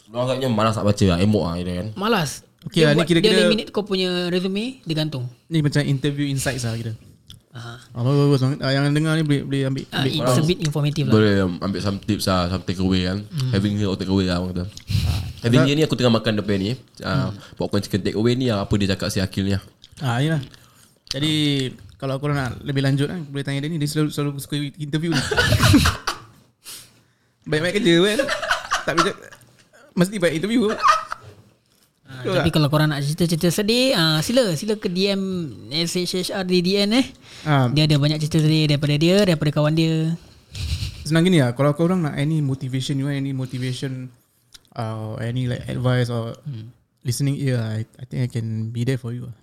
Orang 0.08 0.28
agaknya 0.28 0.48
malas 0.48 0.76
nak 0.76 0.84
baca 0.84 1.04
lah 1.06 1.18
Emok 1.18 1.42
lah 1.42 1.54
kira 1.56 1.72
kan. 1.74 1.86
Malas. 1.96 2.44
Okay 2.64 2.80
dia 2.80 2.84
lah, 2.84 2.92
ni 2.92 2.96
buat, 2.96 3.06
kira-kira- 3.06 3.28
Dia 3.30 3.40
eliminate 3.42 3.70
kau 3.70 3.80
punya 3.80 4.28
resume 4.28 4.80
Dia 4.82 4.94
gantung. 4.94 5.24
Ni 5.46 5.60
macam 5.60 5.80
interview 5.82 6.24
insights 6.26 6.64
lah 6.64 6.76
kira 6.76 6.92
Ah, 7.54 7.78
Ah, 7.94 8.02
bagus, 8.02 8.34
bagus. 8.34 8.58
Ah, 8.58 8.74
Yang 8.74 8.98
dengar 8.98 9.14
ni 9.14 9.22
boleh, 9.22 9.42
boleh 9.46 9.62
ambil, 9.64 9.84
ah, 9.88 10.02
ambil 10.02 10.10
It's 10.10 10.36
a 10.36 10.42
bit 10.42 10.58
informative 10.58 11.06
lah. 11.06 11.14
Boleh 11.14 11.34
ambil 11.62 11.80
some 11.80 11.98
tips 11.98 12.26
lah 12.26 12.50
Some 12.50 12.66
take 12.66 12.82
away 12.82 13.06
kan 13.06 13.22
Having 13.54 13.78
here 13.78 13.86
or 13.86 13.94
take 13.94 14.10
away 14.10 14.26
lah 14.26 14.42
orang 14.42 14.58
kata. 14.58 14.64
Having 15.40 15.62
here 15.62 15.76
ni 15.78 15.82
aku 15.82 15.94
tengah 15.94 16.10
makan 16.12 16.42
depan 16.42 16.58
ni. 16.58 16.74
Uh, 16.98 17.30
Popcorn 17.54 17.78
chicken 17.78 18.02
take 18.02 18.18
away 18.18 18.34
ni 18.34 18.50
ah, 18.50 18.66
Apa 18.66 18.74
dia 18.74 18.90
cakap 18.90 19.06
si 19.08 19.22
Akil 19.22 19.46
ni 19.46 19.54
lah 19.54 19.62
Ah, 20.02 20.18
inilah. 20.18 20.42
Jadi 21.08 21.32
kalau 21.94 22.18
korang 22.18 22.34
nak 22.34 22.58
lebih 22.60 22.82
lanjut 22.82 23.06
kan 23.06 23.22
boleh 23.22 23.46
tanya 23.46 23.62
dia 23.62 23.70
ni. 23.70 23.78
Dia 23.78 23.86
selalu 23.86 24.10
selalu 24.10 24.30
suka 24.36 24.58
interview 24.58 25.14
ni. 25.14 25.22
Baik-baik 27.46 27.78
kerja 27.78 27.94
kan. 28.02 28.18
tak 28.82 28.94
bisa 28.98 29.10
mesti 29.94 30.16
baik 30.18 30.42
interview. 30.42 30.74
Ah, 32.24 32.40
Tapi 32.40 32.48
kalau 32.48 32.72
korang 32.72 32.88
nak 32.88 33.04
cerita-cerita 33.04 33.52
sedih 33.52 33.92
ah, 33.92 34.18
Sila 34.24 34.56
Sila 34.56 34.74
ke 34.80 34.88
DM 34.88 35.20
SHHR 35.70 36.42
di 36.48 36.64
DN 36.64 36.90
eh 36.96 37.06
Ah, 37.44 37.68
Dia 37.68 37.84
ada 37.84 38.00
banyak 38.00 38.16
cerita 38.24 38.40
sedih 38.40 38.64
Daripada 38.72 38.94
dia 38.96 39.16
Daripada 39.22 39.50
kawan 39.52 39.76
dia 39.76 40.16
senang 41.04 41.28
gini 41.28 41.44
lah 41.44 41.52
kalau 41.52 41.76
korang 41.76 42.00
nak 42.00 42.16
any 42.16 42.40
motivation 42.40 42.96
you 42.96 43.04
want 43.04 43.20
any 43.20 43.36
motivation 43.36 44.08
uh, 44.72 45.12
any 45.20 45.44
like 45.44 45.60
advice 45.68 46.08
or 46.08 46.32
listening 47.04 47.36
ear 47.44 47.60
I, 47.60 47.84
I 48.00 48.04
think 48.08 48.20
I 48.24 48.28
can 48.32 48.72
be 48.72 48.88
there 48.88 48.96
for 48.96 49.12
you. 49.12 49.28
lah. 49.28 49.36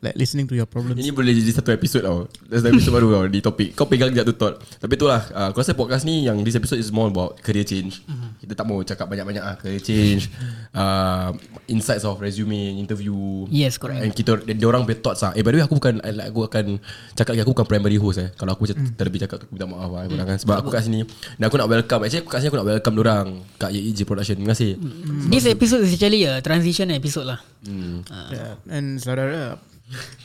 Like 0.00 0.16
listening 0.16 0.48
to 0.48 0.56
your 0.56 0.64
problems. 0.64 0.96
Ini 0.96 1.12
boleh 1.12 1.36
jadi 1.36 1.60
satu 1.60 1.76
episod 1.76 2.00
tau. 2.00 2.24
Satu 2.48 2.72
episod 2.72 2.88
baru 2.88 3.08
tau 3.12 3.24
Di 3.28 3.44
topik 3.44 3.76
Kau 3.76 3.84
pegang 3.84 4.08
sekejap 4.08 4.26
tu 4.32 4.34
thought 4.40 4.56
Tapi 4.80 4.96
tu 4.96 5.04
lah 5.04 5.20
uh, 5.36 5.46
Aku 5.52 5.60
rasa 5.60 5.76
podcast 5.76 6.08
ni 6.08 6.24
Yang 6.24 6.40
this 6.40 6.56
episode 6.56 6.80
is 6.80 6.88
more 6.88 7.12
about 7.12 7.36
Career 7.44 7.68
change. 7.68 8.00
Kita 8.40 8.56
tak 8.56 8.64
mau 8.64 8.80
cakap 8.80 9.04
banyak-banyak 9.12 9.44
lah 9.44 9.60
Career 9.60 9.84
change 9.84 10.32
uh, 10.72 11.36
Insights 11.68 12.08
of 12.08 12.16
resume 12.16 12.80
Interview. 12.80 13.44
Yes 13.52 13.76
correct. 13.76 14.00
And 14.00 14.16
kita 14.16 14.40
Dia 14.48 14.66
orang 14.72 14.88
punya 14.88 15.04
thoughts 15.04 15.20
lah. 15.20 15.36
Eh 15.36 15.44
by 15.44 15.52
the 15.52 15.60
way 15.60 15.64
aku 15.68 15.76
bukan 15.76 16.00
like, 16.00 16.32
Aku 16.32 16.48
akan 16.48 16.80
Cakap 17.12 17.36
lagi 17.36 17.42
Aku 17.44 17.52
bukan 17.52 17.68
primary 17.68 18.00
host 18.00 18.24
eh. 18.24 18.28
Kalau 18.40 18.56
aku 18.56 18.72
mm. 18.72 18.96
terlebih 18.96 19.28
cakap 19.28 19.44
Aku 19.44 19.52
minta 19.52 19.68
maaf 19.68 19.92
lah 19.92 20.08
korang 20.08 20.28
kan. 20.32 20.38
Sebab 20.40 20.56
aku 20.64 20.72
kat 20.72 20.88
sini 20.88 21.04
Dan 21.36 21.44
aku 21.52 21.60
nak 21.60 21.68
welcome 21.68 22.00
Actually 22.08 22.24
aku 22.24 22.32
kat 22.32 22.40
sini 22.40 22.48
Aku 22.48 22.58
nak 22.64 22.68
welcome 22.72 22.94
orang 23.04 23.26
Kat 23.60 23.68
YEJ 23.68 24.08
Production. 24.08 24.40
Terima 24.40 24.56
kasih. 24.56 24.80
This 25.28 25.44
episode 25.44 25.84
is 25.84 25.92
actually 25.92 26.24
a 26.24 26.40
Transition 26.40 26.88
episode 26.88 27.28
lah. 27.28 27.44
Hmm. 27.68 28.00
Yeah. 28.08 28.56
And 28.72 28.96
saudara 28.96 29.60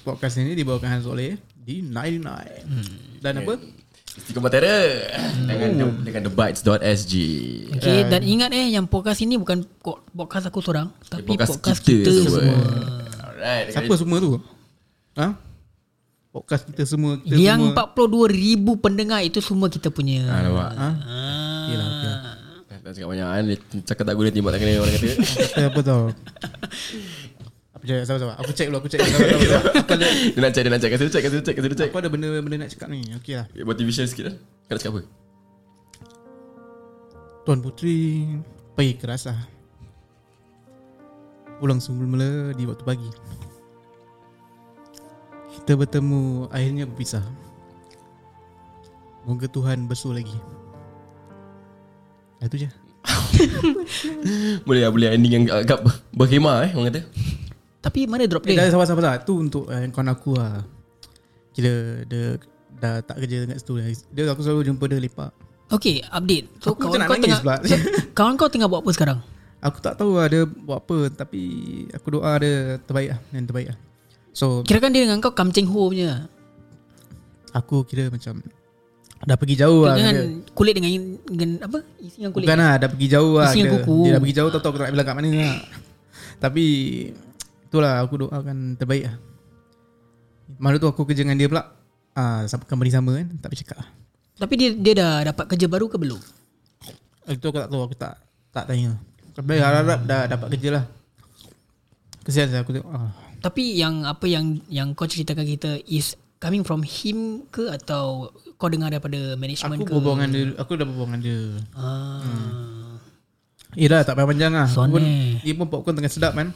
podcast 0.01 0.37
ini 0.37 0.53
dibawakan 0.53 0.89
khas 0.91 1.05
oleh 1.05 1.35
di 1.57 1.81
99. 1.81 3.19
Dan 3.19 3.33
apa? 3.41 3.53
Istiqomah 4.15 4.47
Terror 4.47 5.11
Dengan, 5.43 5.69
dengan 5.99 6.21
thebites.sg 6.23 7.13
Okay 7.75 8.07
dan 8.07 8.23
ingat 8.23 8.55
eh 8.55 8.71
Yang 8.71 8.87
podcast 8.87 9.19
ini 9.19 9.35
bukan 9.35 9.67
Podcast 10.15 10.47
aku 10.47 10.63
seorang 10.63 10.87
Tapi 11.03 11.35
Podcast 11.35 11.59
podcast, 11.59 11.83
kita 11.83 12.07
kita, 12.07 12.23
semua. 12.23 12.39
semua, 12.39 12.55
Alright 13.27 13.65
Siapa 13.75 13.93
semua 13.99 14.17
tu? 14.23 14.31
Ha? 15.19 15.27
Podcast 16.31 16.63
kita 16.63 16.83
semua 16.87 17.19
kita 17.19 17.35
Yang 17.35 17.75
semua. 17.75 17.91
42 18.31 18.39
ribu 18.39 18.79
pendengar 18.79 19.19
Itu 19.19 19.43
semua 19.43 19.67
kita 19.67 19.91
punya 19.91 20.23
Ah, 20.31 20.47
nampak 20.47 20.71
Ha? 20.71 20.87
Ah. 20.87 20.93
Okay 21.67 21.75
lah, 21.75 21.87
okay 21.91 22.07
lah. 22.07 22.19
Tak 22.85 22.91
cakap 22.95 23.09
banyak 23.11 23.27
kan 23.27 23.43
Dia 23.43 23.57
Cakap 23.83 24.03
tak 24.07 24.15
guna 24.15 24.29
timbak 24.31 24.51
tak 24.55 24.59
kena 24.63 24.79
orang 24.79 24.93
kata 24.95 25.07
Kata 25.19 25.63
apa 25.67 25.79
tau? 25.83 26.03
Je? 27.85 27.95
Sabar 28.01 28.19
sabar. 28.19 28.35
Aku 28.41 28.51
check 28.51 28.67
dulu, 28.67 28.81
aku 28.81 28.89
check. 28.89 28.99
Sabar, 29.05 29.29
sabar, 29.29 29.45
sabar. 29.45 29.73
Aku 29.85 29.91
ada, 29.93 30.07
Dia 30.09 30.39
nak 30.41 30.51
check 30.51 30.63
Dia 30.65 30.71
nak 30.73 30.81
check 30.81 30.91
Kasi 30.91 31.03
dia 31.05 31.13
check 31.13 31.23
Kasi 31.23 31.35
dia 31.37 31.45
check 31.45 31.55
Kasi 31.55 31.67
dia 31.69 31.77
check 31.77 31.89
aku 31.93 31.99
ada 32.01 32.09
benda-benda 32.09 32.57
nak 32.65 32.69
cakap 32.73 32.87
ni. 32.89 32.99
Okey 33.21 33.33
lah. 33.37 33.45
Motivation 33.61 34.05
sikit 34.09 34.25
lah 34.33 34.35
Kau 34.65 34.73
nak 34.73 34.79
cakap 34.81 34.93
apa 34.97 35.01
Tuan 37.45 37.59
Putri 37.61 38.25
pergi 38.73 38.93
keras 38.97 39.29
lah. 39.29 39.37
Pulang 41.61 41.77
semula 41.79 42.51
di 42.51 42.65
waktu 42.65 42.83
pagi. 42.83 43.07
Kita 45.53 45.77
bertemu 45.77 46.49
akhirnya 46.49 46.89
berpisah. 46.89 47.23
Moga 49.23 49.45
Tuhan 49.45 49.85
bersu 49.85 50.09
lagi. 50.09 50.33
Itu 52.41 52.65
je. 52.65 52.69
Boleh 54.67 54.81
lah 54.81 54.89
Boleh 54.89 55.13
ending 55.13 55.33
yang 55.33 55.45
agak 55.53 55.85
ber- 55.85 56.01
berhema 56.09 56.65
eh 56.65 56.73
Orang 56.73 56.89
kata 56.89 57.05
Tapi 57.85 58.09
mana 58.09 58.25
drop 58.25 58.41
Eh, 58.49 58.57
dah 58.57 58.65
dia 58.65 58.73
sabar 58.73 58.89
sabar 58.89 59.03
sabar. 59.05 59.17
Tu 59.21 59.33
untuk 59.37 59.69
uh, 59.69 59.85
kawan 59.93 60.09
aku 60.09 60.33
lah. 60.33 60.65
Kira 61.53 62.01
dia 62.09 62.41
dah 62.81 63.05
tak 63.05 63.21
kerja 63.21 63.45
dekat 63.45 63.57
situ. 63.61 63.73
Dia 64.09 64.33
aku 64.33 64.41
selalu 64.41 64.73
jumpa 64.73 64.83
dia 64.89 64.97
lepak. 64.97 65.31
Okay 65.65 66.05
update 66.13 66.45
So 66.61 66.77
Aku 66.77 66.85
kawan 66.93 67.09
kau 67.09 67.17
tengah 67.17 67.41
so, 67.41 67.75
Kawan 68.13 68.33
kau 68.37 68.49
tengah 68.53 68.69
buat 68.69 68.85
apa 68.85 68.91
sekarang 68.93 69.17
Aku 69.65 69.81
tak 69.81 69.97
tahu 69.97 70.21
lah 70.21 70.29
dia 70.29 70.45
buat 70.45 70.77
apa 70.77 71.09
tapi 71.09 71.41
aku 71.89 72.13
doa 72.13 72.37
dia 72.37 72.77
terbaik 72.85 73.17
lah, 73.17 73.19
yang 73.33 73.49
terbaik 73.49 73.67
lah. 73.73 73.77
So 74.29 74.61
Kirakan 74.61 74.93
dia 74.93 75.09
dengan 75.09 75.17
kau 75.25 75.33
Kamceng 75.33 75.65
Ho 75.73 75.89
punya 75.89 76.29
aku 77.55 77.87
kira 77.87 78.11
macam 78.11 78.43
dah 79.25 79.37
pergi 79.39 79.55
jauh 79.63 79.87
lah. 79.87 79.95
Dengan 79.95 80.15
Dia. 80.43 80.51
kulit 80.51 80.75
dengan, 80.75 80.91
dengan 81.23 81.49
Apa 81.63 81.79
Isi 82.03 82.19
dengan 82.19 82.35
kulit 82.35 82.45
Bukan 82.45 82.59
lah 82.59 82.73
dah 82.77 82.89
pergi 82.91 83.07
jauh 83.09 83.33
lah. 83.39 83.49
Isi 83.49 83.57
yang 83.63 83.71
Dia, 83.71 83.75
kuku. 83.79 83.97
dia 84.03 84.11
dah 84.11 84.21
pergi 84.21 84.35
jauh 84.35 84.49
tahu-tahu 84.51 84.69
aku 84.69 84.77
tak 84.77 84.85
nak 84.85 84.93
bilang 84.93 85.07
kat 85.07 85.15
mana 85.15 85.29
lah. 85.33 85.55
Tapi 86.35 86.65
itulah 87.75 87.99
aku 87.99 88.15
doakan 88.23 88.79
terbaik 88.79 89.11
lah. 89.11 89.15
Malam 90.55 90.79
tu 90.79 90.87
aku 90.87 91.03
kerja 91.03 91.21
dengan 91.21 91.35
dia 91.35 91.51
pula. 91.51 91.75
Ah, 92.15 92.47
sama 92.47 92.63
company 92.63 92.87
sama 92.87 93.11
kan, 93.13 93.27
tak 93.37 93.51
boleh 93.51 93.59
cakap 93.59 93.77
lah. 93.83 93.89
Tapi 94.35 94.53
dia 94.55 94.69
dia 94.71 94.93
dah 94.95 95.13
dapat 95.25 95.45
kerja 95.47 95.63
baru 95.65 95.87
ke 95.87 95.95
belum 95.95 96.19
Itu 97.25 97.45
aku 97.47 97.55
tak 97.55 97.71
tahu 97.71 97.81
Aku 97.87 97.95
tak 97.95 98.19
tak 98.51 98.67
tanya 98.67 98.99
Tapi 99.31 99.55
harap-harap 99.55 99.99
dah 100.03 100.21
dapat 100.27 100.47
kerja 100.51 100.69
lah 100.75 100.83
Kesian 102.19 102.51
saya 102.51 102.59
aku 102.59 102.75
tengok 102.75 102.91
ah. 102.91 103.15
Tapi 103.39 103.79
yang 103.79 104.03
apa 104.03 104.27
yang 104.27 104.59
yang 104.67 104.91
kau 104.91 105.07
ceritakan 105.07 105.47
kita 105.47 105.79
is 105.87 106.19
coming 106.35 106.67
from 106.67 106.83
him 106.83 107.47
ke 107.47 107.71
atau 107.71 108.27
kau 108.59 108.67
dengar 108.67 108.91
daripada 108.91 109.39
management 109.39 109.79
Aku 109.79 109.87
ke? 109.87 109.93
berbual 109.95 110.15
dengan 110.19 110.29
dia 110.29 110.43
Aku 110.59 110.71
dah 110.75 110.83
berbual 110.83 111.07
dengan 111.07 111.21
dia 111.23 111.39
Ah. 111.71 112.99
Eh 113.71 113.87
dah 113.87 114.03
tak 114.03 114.19
payah 114.19 114.27
panjang 114.27 114.51
lah 114.51 114.67
Son 114.67 114.91
Pun, 114.91 114.99
eh. 114.99 115.39
Dia 115.41 115.55
pun 115.55 115.71
popcorn 115.71 115.95
tengah 115.95 116.11
sedap 116.11 116.35
kan 116.35 116.51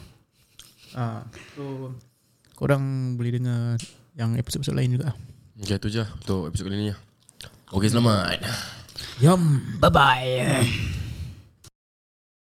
ah, 0.94 1.22
So 1.54 1.94
Korang 2.56 3.16
boleh 3.16 3.40
dengar 3.40 3.80
Yang 4.18 4.30
episod-episod 4.42 4.74
lain 4.76 4.90
juga. 5.00 5.16
Okay 5.60 5.76
tu 5.80 5.88
je 5.88 6.02
Untuk 6.02 6.50
episod 6.50 6.66
kali 6.68 6.90
ni. 6.90 6.94
Okay 7.70 7.88
selamat. 7.88 8.42
Yum 9.22 9.62
Bye 9.78 9.92
bye. 9.92 10.98